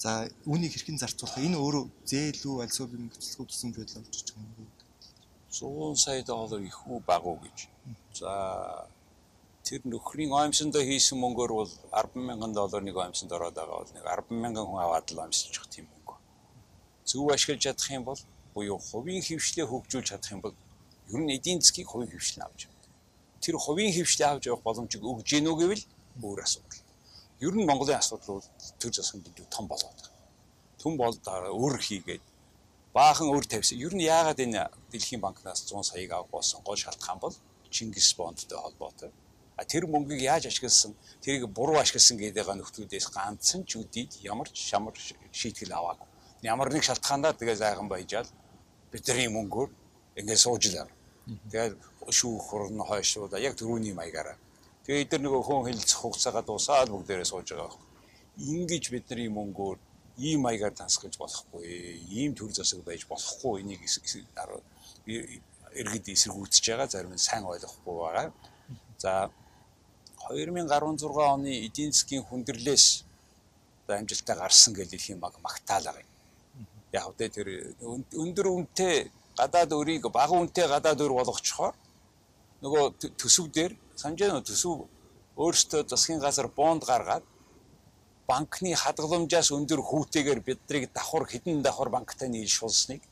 За 0.00 0.10
үүнийг 0.48 0.72
хэрхэн 0.72 0.96
зарцуулах? 0.96 1.44
Энэ 1.44 1.60
өөрөө 1.60 1.84
зээл 2.08 2.40
үү, 2.48 2.56
альсуу 2.64 2.88
бим 2.88 3.12
хөтөлбөр 3.12 3.48
гэсэн 3.52 3.68
байдлаар 3.76 4.08
очиж 4.08 4.32
байгаа 4.32 4.48
юм 4.48 4.54
бэ? 4.56 4.80
100 5.52 6.00
сая 6.00 6.22
доллар 6.24 6.60
их 6.64 6.78
үү 6.88 7.00
бага 7.04 7.28
уу 7.28 7.38
гэж. 7.44 7.68
За 8.16 8.32
тэр 9.60 9.84
нөхрийн 9.84 10.32
оомсондоо 10.32 10.80
хийсэн 10.80 11.20
мөнгөөр 11.20 11.52
бол 11.52 11.72
10 11.92 12.16
мянган 12.16 12.52
доллар 12.56 12.80
нэг 12.80 12.96
оомсонд 12.96 13.32
ороод 13.36 13.54
байгаа 13.60 13.76
бол 13.76 13.92
нэг 13.92 14.04
10 14.08 14.40
мянган 14.40 14.64
хүн 14.64 14.80
аваад 14.80 15.04
л 15.12 15.20
байгаа 15.20 15.68
тийм 15.68 15.86
мөнгө. 15.92 16.16
Зөв 17.04 17.28
ашиглаж 17.28 17.60
чадах 17.60 17.90
юм 17.92 18.04
бол 18.08 18.20
буюу 18.54 18.78
хувийн 18.80 19.20
хөвшлээ 19.20 19.66
хөгжүүлж 19.68 20.06
чадах 20.08 20.32
юм 20.32 20.40
бол 20.40 20.56
ер 21.12 21.20
нь 21.20 21.34
эдийн 21.36 21.60
засгийг 21.60 21.92
хувийн 21.92 22.08
хөвшлэн 22.08 22.48
авч 22.48 22.72
явна. 22.72 22.88
Тэр 23.44 23.56
хувийн 23.60 23.92
хөвшлээ 23.92 24.28
авч 24.32 24.48
явах 24.48 24.64
боломжийг 24.64 25.04
өгж 25.04 25.28
гинүү 25.28 25.54
гэвэл 25.60 25.84
өөр 26.24 26.40
асуудал. 26.40 26.80
Ер 27.40 27.54
нь 27.56 27.64
Монголын 27.64 27.98
асуудал 27.98 28.40
бол 28.40 28.48
төр 28.80 28.92
засгийн 28.92 29.24
дэд 29.24 29.48
том 29.48 29.66
болоод 29.66 29.96
байна. 29.96 30.12
Түн 30.80 30.96
бол 30.96 31.16
өөр 31.16 31.80
хийгээд 31.80 32.24
баахан 32.92 33.32
өөр 33.32 33.44
тавьсан. 33.48 33.78
Ер 33.80 33.94
нь 33.94 34.04
яагаад 34.04 34.40
энэ 34.44 34.68
Дэлхийн 34.92 35.20
банкнаас 35.20 35.64
100 35.64 35.82
саяг 35.90 36.12
авах 36.12 36.30
болсон 36.30 36.60
гол 36.62 36.76
шалтгаан 36.76 37.18
бол 37.18 37.34
Чингис 37.70 38.14
бондтой 38.14 38.58
холбоотой. 38.58 39.10
А 39.56 39.64
тэр 39.64 39.86
мөнгийг 39.86 40.20
яаж 40.20 40.46
ашигласан, 40.46 40.96
тэрийг 41.22 41.46
буруу 41.48 41.78
ашигласан 41.78 42.16
гэдэг 42.18 42.48
нөхдүүдээс 42.48 43.06
ганцхан 43.14 43.64
ч 43.64 43.76
үдийд 43.76 44.10
ямар 44.24 44.48
ч 44.48 44.56
шамар 44.68 44.94
шийтгэл 45.32 45.72
аваагүй. 45.72 46.08
Ямар 46.42 46.72
нэг 46.72 46.82
шалтгаанаар 46.82 47.36
тэгээ 47.36 47.56
зайхан 47.56 47.88
баяжаал 47.88 48.28
бидний 48.92 49.28
мөнгөөр 49.28 49.68
ингээд 50.18 50.44
суужилаа. 50.44 50.88
Тэгээд 51.52 51.76
шүүх 52.08 52.42
хурн 52.48 52.80
хойшууд 52.80 53.32
яг 53.38 53.54
түрүүний 53.54 53.94
маягаараа. 53.94 54.36
Тэгээд 54.84 55.06
эдгээр 55.06 55.22
нөгөө 55.24 55.42
хүн 55.44 55.66
хэлцэх 55.68 55.98
хугацаагаа 56.00 56.44
дуусаад 56.46 56.88
бүгдээрээ 56.90 57.28
сууж 57.28 57.48
байгаа 57.52 57.68
байхгүй. 57.68 57.88
Ингиж 58.52 58.84
бидний 58.90 59.28
мөнгөөр 59.28 59.78
ийм 60.24 60.40
маягаар 60.44 60.74
тансгаж 60.74 61.14
болохгүй. 61.20 61.62
Ийм 62.08 62.32
төр 62.38 62.50
засаг 62.52 62.80
байж 62.84 63.04
болохгүй. 63.04 63.60
Энийг 63.60 63.84
иргэд 65.80 66.06
эсэргүүцэж 66.14 66.64
байгаа 66.70 66.88
зарим 66.88 67.14
нь 67.14 67.26
сайн 67.28 67.44
ойлгохгүй 67.44 67.94
байгаа. 68.00 68.32
За 68.98 69.30
2016 70.28 71.34
оны 71.34 71.52
эдийн 71.66 71.92
засгийн 71.92 72.24
хүндрэлээс 72.26 72.86
амжилттай 73.90 74.36
гарсан 74.36 74.72
гэж 74.74 74.90
хэлэх 74.90 75.10
юм 75.10 75.20
баг 75.20 75.34
магтаалаа. 75.42 75.94
Яг 76.92 77.04
үдэ 77.10 77.26
тэр 77.30 77.48
өндөр 78.14 78.46
үнэтэй 78.50 79.10
гадаад 79.38 79.70
өрийг 79.72 80.06
бага 80.10 80.34
үнэтэй 80.38 80.66
гадаад 80.66 81.00
өр 81.00 81.12
болгочихоор 81.18 81.74
нөгөө 82.62 82.84
төсөв 83.18 83.46
дээр 83.50 83.72
санаж 84.00 84.20
нөө 84.32 84.44
төсөв 84.48 84.74
өөрөөсөө 85.42 85.82
засгийн 85.92 86.20
газар 86.24 86.48
бонд 86.58 86.82
гаргаад 86.90 87.24
банкны 88.30 88.74
хадгаламжаас 88.82 89.48
өндөр 89.56 89.80
хүүтэйгээр 89.88 90.40
биднийг 90.48 90.84
давхар 90.96 91.24
хідэн 91.32 91.62
давхар 91.66 91.90
банктай 91.94 92.28
нийлшүүлсныг 92.30 93.02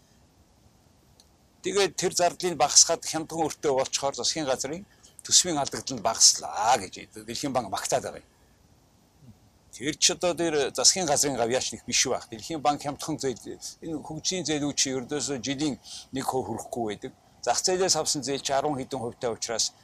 тэгээд 1.65 1.93
тэр 2.01 2.13
зардлыг 2.21 2.55
багасгаад 2.63 3.03
хямдхан 3.11 3.47
өртөө 3.49 3.73
болчхоор 3.79 4.15
засгийн 4.17 4.47
газрын 4.51 4.85
төсвийн 5.29 5.59
алдагдлыг 5.61 6.01
багаслаа 6.01 6.79
гэж 6.81 6.95
Дэлхийн 7.29 7.53
банк 7.53 7.69
магтаад 7.69 8.05
байгаа. 8.05 8.25
Тэр 9.77 9.95
ч 9.95 10.17
одоо 10.17 10.33
тэр 10.35 10.55
засгийн 10.73 11.07
газрын 11.07 11.37
гавьяач 11.37 11.73
нэг 11.73 11.83
биш 11.85 12.07
байх. 12.09 12.25
Дэлхийн 12.33 12.63
банк 12.65 12.81
хямдхан 12.83 13.19
зээл 13.21 13.61
энэ 13.85 14.01
хөгжлийн 14.07 14.45
зээлүүд 14.49 14.77
чи 14.81 14.89
ердөөсөө 14.97 15.39
жилийн 15.45 15.77
1% 16.13 16.25
хүрэхгүй 16.25 16.85
байдаг. 16.89 17.13
Зах 17.45 17.61
зээлээс 17.61 17.97
авсан 18.01 18.23
зээл 18.25 18.41
чи 18.41 18.53
10 18.53 18.73
хэдэн 18.81 19.01
хувьтай 19.01 19.31
учраас 19.31 19.77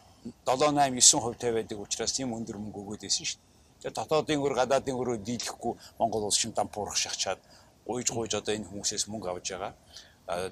7 0.46 0.72
8 0.72 1.00
9 1.00 1.20
хувьтай 1.20 1.52
байдаг 1.52 1.78
учраас 1.80 2.12
тийм 2.12 2.32
өндөр 2.32 2.56
мөнгө 2.56 2.80
өгөөд 2.80 3.02
байсан 3.04 3.24
шүү 3.28 3.38
дээ. 3.38 3.52
Тэгээ 3.84 3.96
дотоодын 3.98 4.40
өр 4.40 4.54
гадаадын 4.56 4.96
өрөө 4.96 5.16
дийлэхгүй 5.20 5.72
Монгол 6.00 6.24
улс 6.28 6.40
шин 6.40 6.52
дампуурах 6.56 6.96
шахчаад 6.96 7.40
гуйж 7.84 8.08
гуйж 8.08 8.32
одоо 8.40 8.54
энэ 8.56 8.64
хүмүүсээс 8.64 9.04
мөнгө 9.12 9.28
авж 9.28 9.46
байгаа. 9.52 9.72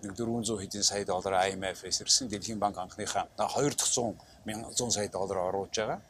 Нэг 0.04 0.12
400 0.12 0.61
хэдэн 0.61 0.85
сая 0.85 1.04
доллар 1.08 1.48
IMF-ээс 1.48 2.04
ирсэн 2.04 2.28
Дэлхийн 2.28 2.61
банк 2.61 2.76
анхныхаа 2.76 3.32
2 3.40 3.72
дахь 3.72 3.88
100 3.88 4.20
100 4.44 4.90
сая 4.92 5.08
доллар 5.08 5.48
оруулж 5.48 5.72
байгаа 5.72 6.00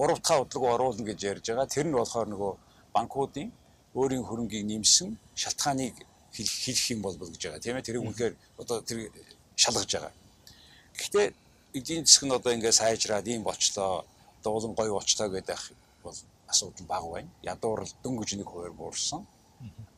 3 0.00 0.18
дахь 0.18 0.40
удалгүй 0.40 0.70
оруулна 0.74 1.04
гэж 1.04 1.20
ярьж 1.30 1.46
байгаа. 1.50 1.66
Тэр 1.66 1.86
нь 1.86 1.94
болохоор 1.94 2.28
нөгөө 2.32 2.52
банкуудын 2.94 3.52
өөрийн 3.94 4.24
хөрөнгийг 4.24 4.64
нэмсэн 4.66 5.18
шалтгааныг 5.36 5.94
хэлэх 6.32 6.90
юм 6.90 7.02
болбол 7.02 7.30
гэж 7.30 7.42
байгаа. 7.46 7.60
Тийм 7.60 7.76
ээ 7.76 7.86
тэрийг 7.86 8.02
үнэхээр 8.02 8.34
одоо 8.58 8.80
тэр 8.80 9.12
шалгаж 9.54 9.90
байгаа. 9.94 10.12
Гэхдээ 10.96 11.26
эдийн 11.74 12.06
засаг 12.06 12.24
нь 12.24 12.36
одоо 12.38 12.52
ингээд 12.52 12.80
сайжраад 12.80 13.26
ийм 13.28 13.42
болчлоо, 13.42 14.04
дуулан 14.44 14.74
гоё 14.74 14.92
болчлоо 14.98 15.28
гэдэг 15.28 15.60
бол 16.04 16.16
асуудал 16.48 16.86
бага 16.86 17.08
байна. 17.14 17.30
Ядуурл 17.42 17.92
дөнгөж 18.02 18.30
нэг 18.36 18.48
хуваар 18.48 18.72
буурсан. 18.72 19.26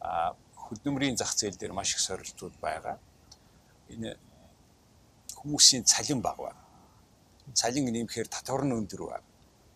Аа 0.00 0.34
хөдөлмөрийн 0.56 1.16
зах 1.16 1.32
зээл 1.34 1.56
дээр 1.56 1.72
маш 1.72 1.94
их 1.94 2.00
сорилтууд 2.00 2.54
байгаа. 2.60 2.96
Энэ 3.88 4.16
хүмүүсийн 5.40 5.84
цалин 5.84 6.20
бага 6.20 6.42
байна. 6.50 6.60
Цалин 7.54 7.84
нэмэхээр 7.84 8.28
татвар 8.28 8.64
нь 8.64 8.76
өндөр 8.78 9.02
байна 9.10 9.32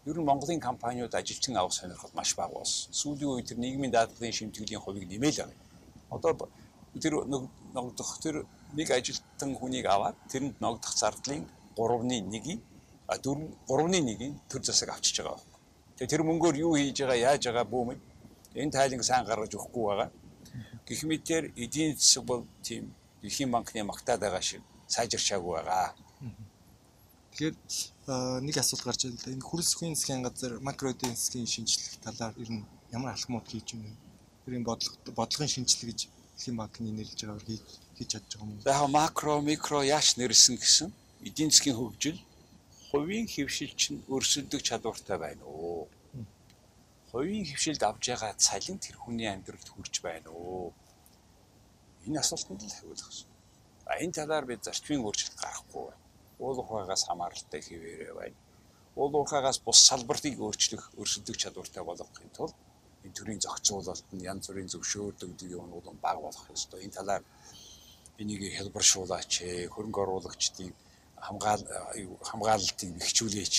Ер 0.06 0.16
нь 0.20 0.24
Монголын 0.24 0.60
компаниуд 0.60 1.12
ажилчин 1.14 1.56
авах 1.56 1.72
сонирхол 1.74 2.10
маш 2.14 2.30
бага 2.36 2.54
болсон. 2.54 2.92
Сүүлийн 2.94 3.26
үед 3.26 3.46
тэр 3.50 3.58
нийгмийн 3.58 3.90
даатгалын 3.90 4.32
шимтгэлийн 4.38 4.78
хувийг 4.80 5.10
нэмээл 5.10 5.38
байгаа. 5.42 5.58
Одоо 6.14 6.32
тэр 7.02 7.14
ногдох 7.74 8.10
тэр 8.22 8.46
нэг 8.78 8.88
ажилтан 8.90 9.50
хүнийг 9.58 9.86
аваад 9.90 10.14
тэрэнд 10.30 10.62
ногдох 10.62 10.94
зардлын 10.94 11.42
3-ны 11.76 12.16
1-ийг 12.26 12.60
а 13.06 13.14
4 13.18 13.68
3-ны 13.68 13.98
1-ийг 14.02 14.34
төр 14.50 14.62
засаг 14.64 14.88
авчиж 14.90 15.20
байгаа. 15.20 15.40
Тэгээ 15.96 16.12
тэр 16.12 16.22
мөнгөөр 16.28 16.56
юу 16.64 16.74
хийж 16.76 17.04
байгаа, 17.04 17.18
яаж 17.36 17.42
байгаа 17.46 17.66
бүүмэн 17.72 17.98
энэ 18.60 18.74
тайланг 18.74 19.04
сайн 19.04 19.24
гаргаж 19.28 19.52
өгөхгүй 19.54 19.84
байгаа. 19.90 20.10
Гэх 20.86 21.02
мэтээр 21.04 21.44
эдийн 21.56 21.92
засаг 21.96 22.24
бол 22.24 22.42
тийм 22.62 22.94
Дэлхийн 23.26 23.50
банкны 23.50 23.82
магтаад 23.82 24.20
байгаа 24.22 24.42
шиг 24.48 24.62
сайжирчаагүй 24.86 25.52
байгаа. 25.58 25.90
Тэгэхээр 27.34 27.56
нэг 28.46 28.56
асуулт 28.62 28.84
гарч 28.86 29.00
ирэл. 29.10 29.34
Энэ 29.34 29.42
хүрэлцэхийн 29.48 29.98
засгийн 29.98 30.22
газар 30.22 30.52
макро 30.62 30.94
эдийн 30.94 31.16
засгийн 31.18 31.50
шинжилгээ 31.50 32.06
талаар 32.06 32.34
ер 32.38 32.50
нь 32.54 32.62
ямар 32.94 33.18
алхмууд 33.18 33.46
хийж 33.50 33.74
байна? 33.74 33.98
Тэрийн 34.44 34.62
бодлого 34.62 35.10
бодлогын 35.18 35.50
шинжилгээ 35.50 35.90
гэж 35.90 36.00
Дэлхийн 36.06 36.56
банкны 36.60 36.92
нэрлэж 36.94 37.18
байгаагаар 37.18 37.46
хийж 37.50 37.62
хийж 37.98 38.08
чадж 38.14 38.30
байгаа 38.30 38.46
юм. 38.46 38.60
За 38.62 38.70
яг 38.78 38.90
макро, 38.94 39.34
микро 39.42 39.82
яаш 39.82 40.08
нэрлсэн 40.20 40.54
гэсэн 40.60 40.88
эдийн 41.22 41.50
засгийн 41.50 41.76
хөгжил 41.76 42.18
хувийн 42.90 43.26
хөвшил 43.26 43.72
чинь 43.80 44.04
өрсөлдөх 44.08 44.62
чадвартай 44.62 45.18
байна 45.18 45.44
уу? 45.44 45.88
Хувийн 47.10 47.46
хөвшилд 47.46 47.82
авж 47.82 48.02
байгаа 48.08 48.34
цалин 48.36 48.78
тэр 48.78 48.96
хүний 48.98 49.28
амьдралд 49.30 49.68
хүрч 49.70 50.00
байна 50.02 50.30
уу? 50.30 50.72
Энэ 52.06 52.20
асуултанд 52.20 52.62
л 52.62 52.76
хариулах 52.76 53.08
гэсэн. 53.08 53.30
А 53.86 53.98
энэ 54.02 54.16
талаар 54.18 54.44
бид 54.46 54.64
зарчмын 54.64 55.04
өөрчлөлт 55.06 55.38
гаргахгүй 55.40 55.84
байна 55.88 56.06
уул 56.38 56.58
уурхаагаас 56.60 57.04
хамааралтай 57.08 57.60
хэвээрээ 57.62 58.12
байна. 58.14 58.36
Уул 58.96 59.14
уурхаагаас 59.16 59.58
бус 59.64 59.78
салбартыг 59.88 60.36
өөрчлөх, 60.40 60.84
өрсөлдөх 61.00 61.36
чадвартай 61.36 61.82
болгохын 61.84 62.30
тулд 62.36 62.56
энэ 63.04 63.16
төрлийн 63.16 63.40
зохицуулалт 63.40 64.08
нь 64.12 64.26
янз 64.30 64.48
бүрийн 64.48 64.68
зөвшөөрөлтөд 64.72 65.40
юмнууд 65.58 65.86
нь 65.92 66.02
бага 66.04 66.20
болох 66.26 66.44
ёстой. 66.52 66.84
Энэ 66.84 66.96
талаар 66.98 67.22
энийг 68.20 68.42
хэлбэршүүлаач, 68.56 69.32
хөрөнгө 69.72 70.00
оруулагчдын 70.04 70.72
хамгаал 71.16 71.62
хамгаалалтыг 72.28 72.90
бэхжүүлээч, 72.98 73.56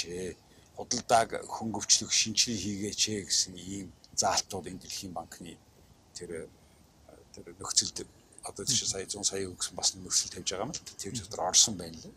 худалдааг 0.77 1.29
хөнгөвчлөх 1.55 2.11
шинжилгээ 2.13 2.63
хийгээч 2.63 3.01
гэсэн 3.27 3.53
ийм 3.57 3.87
заалтууд 4.13 4.69
энэ 4.69 4.81
дэлхийн 4.81 5.13
банкны 5.13 5.57
тэр 6.17 6.49
тэр 7.33 7.45
нөхцөлд 7.59 8.05
одоо 8.49 8.63
тийш 8.65 8.85
сая 8.85 9.05
100 9.05 9.23
сая 9.23 9.45
өгсөн 9.49 9.75
бас 9.75 9.93
нөхцөл 9.95 10.33
тавьж 10.33 10.49
байгаа 10.51 10.65
юм 10.65 10.73
л 10.73 10.81
тэр 11.01 11.13
дотор 11.17 11.41
орсон 11.49 11.75
байна 11.77 11.97
лээ. 11.97 12.13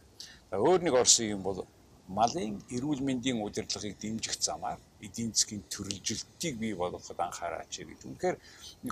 Өөр 0.53 0.81
нэг 0.85 0.95
орсон 0.95 1.27
юм 1.35 1.43
бол 1.43 1.67
малын 2.09 2.59
эрүүл 2.75 3.01
мэндийн 3.07 3.39
удирдлагыг 3.47 3.95
дэмжих 3.99 4.37
замаар 4.41 4.79
эдийн 5.01 5.33
засгийн 5.33 5.63
төрөлжилтийг 5.73 6.55
бий 6.59 6.75
болгоход 6.75 7.19
анхаараач 7.21 7.73
гэдэг. 7.79 8.07
Үнэхээр 8.11 8.37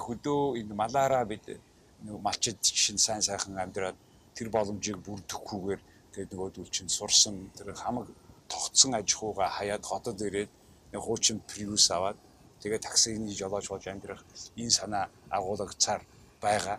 хөдөө 0.07 0.41
энэ 0.61 0.75
малаараа 0.75 1.25
бид 1.25 1.45
малчид 2.27 2.59
чинь 2.63 2.99
сайн 3.07 3.23
сайхан 3.23 3.59
амьдраад 3.59 3.97
тэр 4.37 4.49
боломжийг 4.55 4.99
бүрдэхгүйгээр 5.03 5.81
тэгээд 6.12 6.33
нөгөөдөл 6.33 6.71
чинь 6.71 6.88
сурсан 6.88 7.51
тэр 7.57 7.75
хамаг 7.75 8.07
тогтсон 8.49 8.94
аж 8.99 9.09
ахуйгаа 9.14 9.49
хаяад 9.59 9.85
хотод 9.85 10.18
ирээд 10.21 10.51
нэг 10.92 11.01
хуучин 11.03 11.38
приус 11.51 11.90
аваад 11.90 12.18
тэгээд 12.62 12.87
таксины 12.88 13.33
жолооч 13.40 13.66
болж 13.68 13.85
амьдрах 13.88 14.23
энэ 14.57 14.71
санаа 14.79 15.05
агуулгацаар 15.31 16.03
байгаа. 16.40 16.79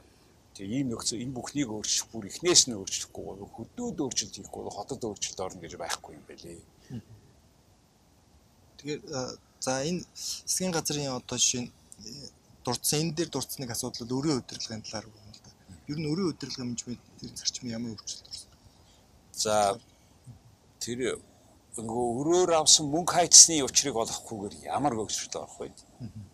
Тэгээ 0.55 0.79
ийм 0.81 0.87
нөхцөл 0.89 1.23
энэ 1.23 1.35
бүхнийг 1.37 1.69
өөрчлөх 1.71 2.09
бүр 2.11 2.25
эхнээс 2.27 2.61
нь 2.67 2.75
өөрчлөхгүй 2.75 3.23
хөдөөд 3.55 3.97
өөрчлөлт 4.03 4.35
хийхгүй 4.35 4.63
хотод 4.73 5.01
өөрчлөлт 5.07 5.39
орно 5.45 5.61
гэж 5.61 5.73
байхгүй 5.77 6.11
юм 6.17 6.25
байлээ. 6.27 6.59
Тэгэхээр 8.77 9.01
за 9.59 9.71
энэ 9.89 10.01
засгийн 10.15 10.71
газрын 10.73 11.15
одоо 11.19 11.37
жишээ 11.37 11.63
нь 11.63 11.71
дурдсан 12.65 12.99
энэ 13.03 13.15
дээр 13.15 13.29
дурдсан 13.31 13.59
нэг 13.61 13.71
асуудал 13.71 14.07
бол 14.07 14.17
өрийн 14.19 14.39
удирдлагын 14.39 14.83
талаар 14.83 15.07
байна 15.15 15.31
л 15.35 15.41
да. 15.43 15.51
Ер 15.91 15.97
нь 15.99 16.09
өрийн 16.11 16.31
удирдлага 16.31 16.67
менежмент 16.67 17.03
тэр 17.19 17.31
зарчмын 17.39 17.75
ямар 17.77 17.91
өөрчлөлт? 17.93 18.28
За 19.39 19.79
тэр 20.83 21.15
нөгөө 21.79 22.05
өрөөр 22.19 22.51
авсан 22.59 22.91
мөнгө 22.91 23.15
хайцсны 23.15 23.61
учрыг 23.63 23.95
олохгүйгээр 23.95 24.67
ямар 24.67 24.99
өөрчлөлт 24.99 25.35
орох 25.39 25.55
вэ? 25.63 25.71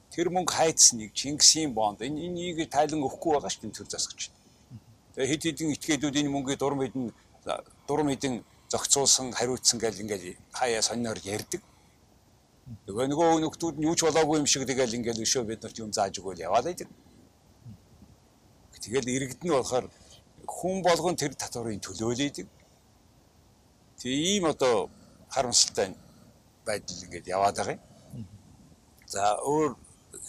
Тэр 0.09 0.33
мөнгө 0.33 0.53
хайцсныг 0.57 1.13
Чингисийн 1.13 1.73
бонд 1.77 2.01
энэ 2.01 2.25
энийг 2.25 2.57
тайлан 2.73 3.05
өгөхгүй 3.05 3.31
байгаа 3.37 3.51
шүү 3.53 3.61
дээ 3.69 3.77
төр 3.77 3.89
засагч. 3.93 4.21
Тэгээ 5.13 5.29
хэд 5.31 5.43
хэдэн 5.45 5.73
этгээдүүд 5.75 6.15
энэ 6.19 6.33
мөнгөийг 6.33 6.59
дурм 6.59 6.81
хэдэн 6.81 7.05
дурм 7.85 8.07
хэдэн 8.09 8.33
зохицуулсан 8.73 9.37
хариуцсан 9.37 9.77
гэл 9.77 10.01
ингээл 10.01 10.33
хаяа 10.57 10.81
сонноор 10.81 11.19
ярьдаг. 11.21 11.61
Нөгөө 12.89 13.05
нөгөө 13.13 13.27
нөхдүүд 13.45 13.75
нь 13.77 13.85
юу 13.85 13.93
ч 13.93 14.01
болоогүй 14.09 14.41
юм 14.41 14.49
шиг 14.49 14.65
тэгэл 14.65 14.97
ингээл 14.97 15.21
өшөө 15.21 15.43
бид 15.45 15.61
нарт 15.61 15.77
юм 15.77 15.93
зааж 15.93 16.17
өгөөл 16.17 16.41
яваад 16.47 16.65
байдаг. 16.65 16.89
Тэгэл 18.81 19.13
иргэдэн 19.13 19.51
болохоор 19.53 19.85
хүн 20.49 20.81
болгон 20.81 21.15
тэр 21.17 21.33
татварыг 21.37 21.81
төлөөлөйдэг. 21.85 22.47
Тэгээ 23.99 24.21
ийм 24.35 24.45
одоо 24.45 24.89
харамсалтай 25.29 25.95
байдал 26.65 27.03
ингээд 27.05 27.27
яваад 27.27 27.55
байгаа 27.57 27.77
юм. 27.77 28.27
За 29.07 29.37
өөр 29.39 29.75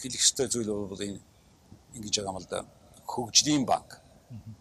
хэлэх 0.00 0.22
ёстой 0.22 0.46
зүйл 0.48 0.70
бол 0.90 1.00
энэ 1.00 1.20
ингэж 1.96 2.14
байгаа 2.18 2.32
юм 2.34 2.40
л 2.42 2.50
да. 2.50 2.66
Хөгжлийн 3.06 3.64
банк, 3.64 4.00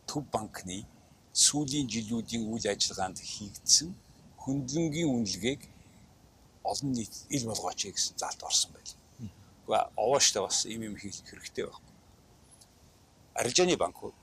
төв 0.08 0.24
банкны 0.34 0.86
сүүлийн 1.34 1.88
жилүүдийн 1.94 2.48
үйл 2.48 2.66
ажиллагаанд 2.74 3.20
хийгдсэн 3.20 3.90
хөндлөнгийн 4.44 5.10
үнэлгээг 5.16 5.62
олон 6.64 6.90
нийт 6.94 7.14
ил 7.36 7.46
болгооч 7.50 7.80
гэсэн 7.92 8.16
заалт 8.22 8.42
орсон 8.44 8.72
байл. 8.74 8.94
Гэхдээ 9.68 9.84
овооштой 9.98 10.42
бас 10.46 10.66
ийм 10.66 10.82
юм 10.90 10.96
хийх 10.96 11.18
хэрэгтэй 11.26 11.66
байна. 11.66 11.90
Арилжааны 13.40 13.76
банкуд 13.78 14.14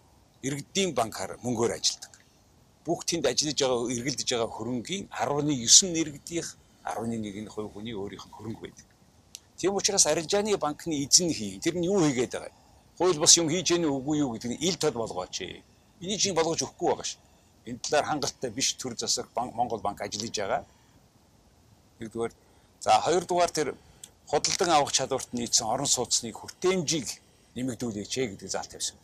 иргэдийн 0.46 0.94
банкаар 0.94 1.36
мөнгөөр 1.44 1.72
ажилладаг. 1.76 2.11
Бүх 2.86 3.04
тэнд 3.06 3.26
ажиллаж 3.30 3.58
байгаа 3.62 3.90
эргэлдэж 3.94 4.28
байгаа 4.32 4.50
хөрөнгийн 4.56 5.04
19 5.10 6.02
иргэдийн 6.02 6.46
11% 6.84 7.72
хүний 7.72 7.94
өөрийнх 7.94 8.26
нь 8.26 8.36
хөрөнгө 8.36 8.62
байдаг. 8.62 8.86
Тийм 9.58 9.74
учраас 9.78 10.06
арилжааны 10.06 10.56
банкны 10.58 10.94
эзэн 11.04 11.30
хий. 11.30 11.60
Тэр 11.62 11.78
нь 11.78 11.86
юу 11.86 12.02
хийгээд 12.02 12.32
байгаа? 12.34 12.52
Хууль 12.98 13.18
бас 13.22 13.36
юм 13.38 13.48
хийж 13.48 13.68
гэнэ 13.70 13.86
үгүй 13.86 14.18
юу 14.18 14.34
гэдэг 14.34 14.50
нь 14.50 14.62
ил 14.66 14.76
тод 14.82 14.94
болгооч. 14.94 15.62
Энийг 16.02 16.20
чинь 16.20 16.34
болгож 16.34 16.60
өгөхгүй 16.62 16.88
байгаа 16.90 17.06
ш. 17.06 17.18
Энэ 17.66 17.78
талаар 17.78 18.06
хангалттай 18.10 18.50
биш 18.50 18.74
төр 18.74 18.98
засаг 18.98 19.30
Монгол 19.34 19.80
банк 19.80 20.02
ажиллаж 20.02 20.34
байгаа. 20.34 20.62
Нэгдүгээр 22.00 22.32
за 22.82 22.90
хоёрдугаар 23.06 23.50
тэр 23.50 23.68
худалдан 24.26 24.70
авах 24.74 24.92
чадварт 24.92 25.30
нийцсэн 25.32 25.66
орон 25.70 25.86
сууцны 25.86 26.32
хүртээмжийг 26.34 27.06
нэмэгдүүлээч 27.54 28.12
гэдэг 28.18 28.50
заалт 28.50 28.70
тавьсан. 28.74 28.96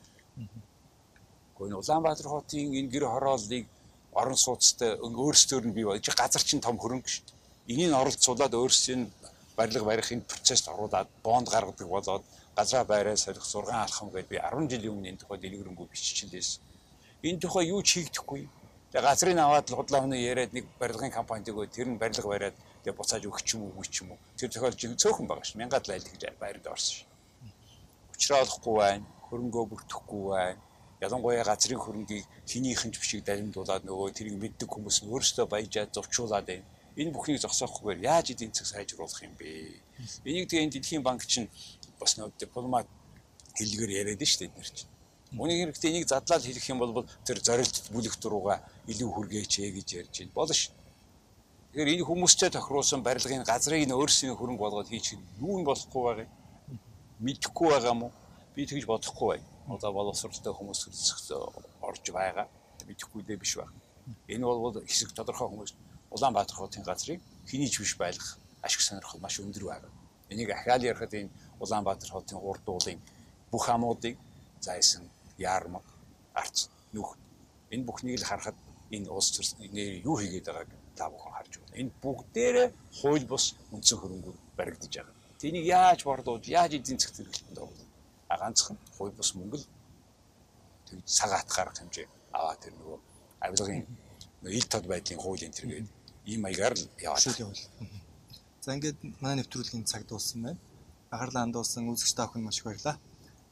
Гэхдээ 1.59 1.81
Улаанбаатар 1.83 2.29
хотын 2.31 2.71
энэ 2.79 2.93
гэр 2.95 3.05
хорооллыг 3.11 3.67
орон 4.15 4.37
сууцтай 4.37 4.95
өөрсдөр 5.03 5.67
нь 5.67 5.75
бий 5.75 5.85
болж 5.85 6.07
газар 6.15 6.43
чинь 6.43 6.63
том 6.63 6.79
хөрөнгө 6.79 7.11
шүү 7.11 7.25
дээ. 7.27 7.75
Энийг 7.75 7.93
оролцуулаад 7.99 8.55
өөрсдийн 8.55 9.11
барилга 9.59 9.85
барих 9.91 10.13
энэ 10.15 10.23
процесс 10.31 10.63
оруулаад 10.71 11.09
бонд 11.27 11.49
гаргадаг 11.51 11.89
болоод 11.89 12.23
газраа 12.57 12.85
байраа 12.85 13.17
солих 13.17 13.45
зургаан 13.45 13.83
алхам 13.83 14.09
гэдээ 14.11 14.31
би 14.31 14.37
10 14.39 14.71
жилийн 14.71 14.93
өмнө 14.95 15.09
энэ 15.11 15.21
тухай 15.23 15.39
дэлгэрэнгүй 15.39 15.87
биччихсэн 15.91 16.31
байсан. 16.31 16.63
Энэ 17.23 17.43
тухай 17.43 17.65
юу 17.75 17.83
ч 17.83 17.89
хийгдэхгүй. 17.99 18.43
Тэгээ 18.95 19.07
газрын 19.09 19.39
аваад 19.43 19.67
л 19.71 19.79
худлаа 19.79 20.07
өнөө 20.07 20.21
яриад 20.31 20.53
нэг 20.55 20.65
барилгын 20.79 21.11
компанид 21.11 21.51
өгөө 21.51 21.67
тэр 21.75 21.89
нь 21.91 21.99
барилга 21.99 22.29
бариад 22.31 22.57
тэгээ 22.83 22.99
буцааж 22.99 23.23
өгч 23.27 23.47
юм 23.55 23.63
уу 23.67 23.71
үгүй 23.75 23.87
ч 23.91 23.97
юм 24.03 24.15
уу. 24.15 24.19
Тэр 24.39 24.49
тохиолдол 24.51 25.03
цөөхөн 25.03 25.27
байгаа 25.27 25.47
ш. 25.47 25.59
Мянгад 25.59 25.85
лайл 25.91 26.07
гэж 26.07 26.23
байранд 26.39 26.67
орсон 26.71 26.95
ш. 26.95 27.07
Учраа 28.15 28.47
олохгүй 28.47 28.75
байна. 28.79 29.07
Хөрөнгөө 29.27 29.65
бүртгэхгүй 29.71 30.25
байна. 30.33 30.63
Ялангуяа 31.05 31.45
газрын 31.45 31.81
хөрөнгийг 31.83 32.25
хинийхэн 32.51 32.91
ч 32.93 32.97
бишиг 32.99 33.23
далимдуулаад 33.25 33.83
нөгөө 33.87 34.09
тэрийг 34.17 34.37
мэддэг 34.43 34.69
хүмүүс 34.71 35.03
нь 35.03 35.11
өөрсдөө 35.13 35.47
баяжаад 35.47 35.95
зовчуулаад 35.95 36.47
байна 36.51 36.67
энэ 36.99 37.15
бүхнийг 37.15 37.39
зогсоохгүйгээр 37.39 38.01
яаж 38.11 38.27
эдийн 38.35 38.51
засаг 38.51 38.83
сайжруулах 38.83 39.23
юм 39.23 39.35
бэ? 39.39 39.79
Энийг 40.27 40.51
тэгээ 40.51 40.65
энэ 40.67 40.75
дэлхийн 40.75 41.03
банк 41.07 41.23
чинь 41.23 41.47
бас 42.03 42.19
нэг 42.19 42.35
дипломат 42.35 42.91
хэлгээр 43.55 43.91
яриад 44.03 44.19
шүү 44.19 44.39
дээ 44.43 44.51
эдгээр 44.51 44.71
чинь. 44.75 44.91
Үүнийг 45.39 45.59
хэрэгтэй 45.63 45.91
энийг 45.95 46.07
задлаад 46.11 46.43
хэлэх 46.43 46.67
юм 46.67 46.79
бол 46.83 47.07
тэр 47.23 47.39
зорилт 47.39 47.77
бүлэг 47.95 48.15
дурууга 48.19 48.59
илүү 48.91 49.09
хүргээч 49.15 49.53
ээ 49.63 49.71
гэж 49.79 49.89
ярьж 50.03 50.15
байна. 50.19 50.35
Болно 50.35 50.55
ш. 50.59 50.75
Тэгэхээр 51.71 51.93
энэ 51.95 52.09
хүмүүстэй 52.09 52.51
тохируулсан 52.51 53.01
барилгын 53.07 53.47
газрыг 53.47 53.87
нь 53.87 53.95
өөрсдийн 53.95 54.35
хөрөнгө 54.35 54.63
болгоод 54.67 54.91
хийчих 54.91 55.23
юу 55.39 55.63
нь 55.63 55.69
болохгүй 55.69 56.03
байгаа 56.03 56.27
юм. 56.27 56.35
Мэдхгүй 57.23 57.69
байгаа 57.71 57.95
мó? 57.95 58.11
Би 58.59 58.67
тэгж 58.67 58.91
бодохгүй 58.91 59.39
байна. 59.39 59.47
Одоо 59.69 59.93
боловсролтой 59.93 60.55
хүмүүс 60.57 60.81
орж 61.85 62.05
байгаа. 62.13 62.49
Мэдхгүй 62.89 63.23
дээ 63.23 63.37
биш 63.37 63.57
байна. 63.61 63.77
Энэ 64.29 64.45
бол 64.45 64.81
хэсэг 64.81 65.13
тодорхой 65.13 65.49
хүмүүс 65.49 65.73
Улаанбаатар 66.11 66.57
хотын 66.57 66.83
газрыг 66.83 67.21
хэний 67.45 67.69
ч 67.69 67.85
биш 67.85 67.97
байлгах 68.01 68.39
ашиг 68.63 68.81
сонирхол 68.81 69.21
маш 69.21 69.41
өндөр 69.41 69.65
байгаа. 69.69 69.93
Энийг 70.33 70.51
ахаал 70.51 70.83
ярихад 70.83 71.13
энэ 71.13 71.31
Улаанбаатар 71.61 72.11
хотын 72.11 72.41
урд 72.41 72.65
уулын 72.65 73.01
бүх 73.53 73.69
амуудыг 73.69 74.17
зайсан 74.61 75.05
яармаг 75.37 75.85
арц 76.33 76.69
нүх 76.93 77.17
энэ 77.71 77.85
бүхнийг 77.85 78.21
л 78.21 78.25
харахад 78.25 78.57
энэ 78.91 79.11
улс 79.13 79.29
төр 79.37 79.45
юу 80.09 80.17
хийгээд 80.17 80.49
байгааг 80.49 80.71
та 80.97 81.11
бүхэн 81.13 81.33
харж 81.37 81.53
байна. 81.61 81.77
Энэ 81.81 81.93
бүгдээрээ 82.03 82.69
хууль 83.01 83.27
бус 83.29 83.45
үндсэн 83.73 83.99
хөрөнгөнд 84.01 84.39
баригдаж 84.57 84.93
байгаа. 84.97 85.15
Тэнийг 85.39 85.65
яаж 85.69 86.01
борлуулж, 86.09 86.45
яаж 86.49 86.73
эдийн 86.75 86.99
засгт 86.99 87.21
хэрэглэхэд 87.21 87.59
байгаа. 87.61 87.88
Ганцхан 88.29 88.77
хууль 88.97 89.17
бус 89.19 89.31
мөнгө 89.35 89.57
л 89.59 89.67
тэг 90.87 90.99
сагаат 91.05 91.49
гарах 91.49 91.77
хэмжээ 91.79 92.07
аваа 92.33 92.57
тэр 92.63 92.75
нөгөө 92.77 92.99
авилгын 93.45 93.87
ил 94.59 94.67
тод 94.73 94.85
байдлын 94.87 95.21
төр 95.57 95.67
гэдэг 95.69 95.87
ийм 96.31 96.41
маягаар 96.45 96.75
л 96.77 96.85
яваад 97.01 97.25
байна. 97.25 97.57
За 98.61 98.75
ингээд 98.77 98.99
манай 99.23 99.37
нэвтрүүлгийн 99.41 99.89
цаг 99.89 100.03
дууссан 100.07 100.43
байна. 100.45 100.61
Анхаарлаа 101.11 101.43
хандуулсан 101.45 101.89
үзэгч 101.89 102.13
та 102.15 102.29
бүхэнд 102.29 102.47
маш 102.47 102.59
их 102.61 102.67
баярлалаа. 102.69 102.97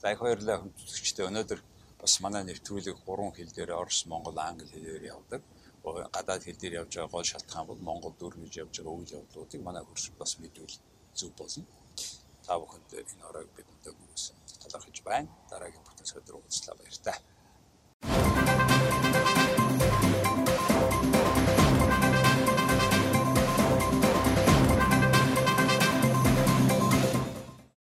За 0.00 0.12
их 0.12 0.20
баярлалаа 0.20 0.60
хүндэтгчтэй 0.60 1.24
өнөөдөр 1.28 1.60
бас 2.00 2.14
манай 2.20 2.42
нэвтрүүлэг 2.44 2.96
гурван 3.06 3.32
хэл 3.32 3.56
дээр 3.56 3.72
Орос, 3.80 4.04
Монгол, 4.10 4.38
Англи 4.38 4.68
хэлээр 4.68 5.04
явдаг. 5.14 5.42
гадаад 6.16 6.42
хэл 6.44 6.60
дээр 6.60 6.78
явж 6.80 6.92
байгаа 6.94 7.14
гол 7.14 7.30
шалтгаан 7.32 7.66
бол 7.66 7.80
Монгол 7.88 8.14
дөрмөж 8.20 8.52
явж 8.62 8.74
байгаа 8.76 8.94
үйл 8.98 9.16
явдлуудыг 9.18 9.60
манай 9.64 9.82
хөрш 9.84 10.04
бас 10.20 10.32
мэдвэл 10.42 10.76
зөв 11.18 11.30
болно. 11.38 11.64
Та 12.44 12.60
бүхэнд 12.60 12.90
энэ 12.92 13.24
оройг 13.28 13.48
бид 13.56 13.68
өдөр 13.74 13.94
талархаж 14.76 15.00
байна. 15.02 15.28
Дараагийн 15.50 15.84
бүтэн 15.84 16.20
өдөр 16.20 16.36
уулзлаа 16.36 16.76
баяр 16.76 16.96
таа. 17.04 17.18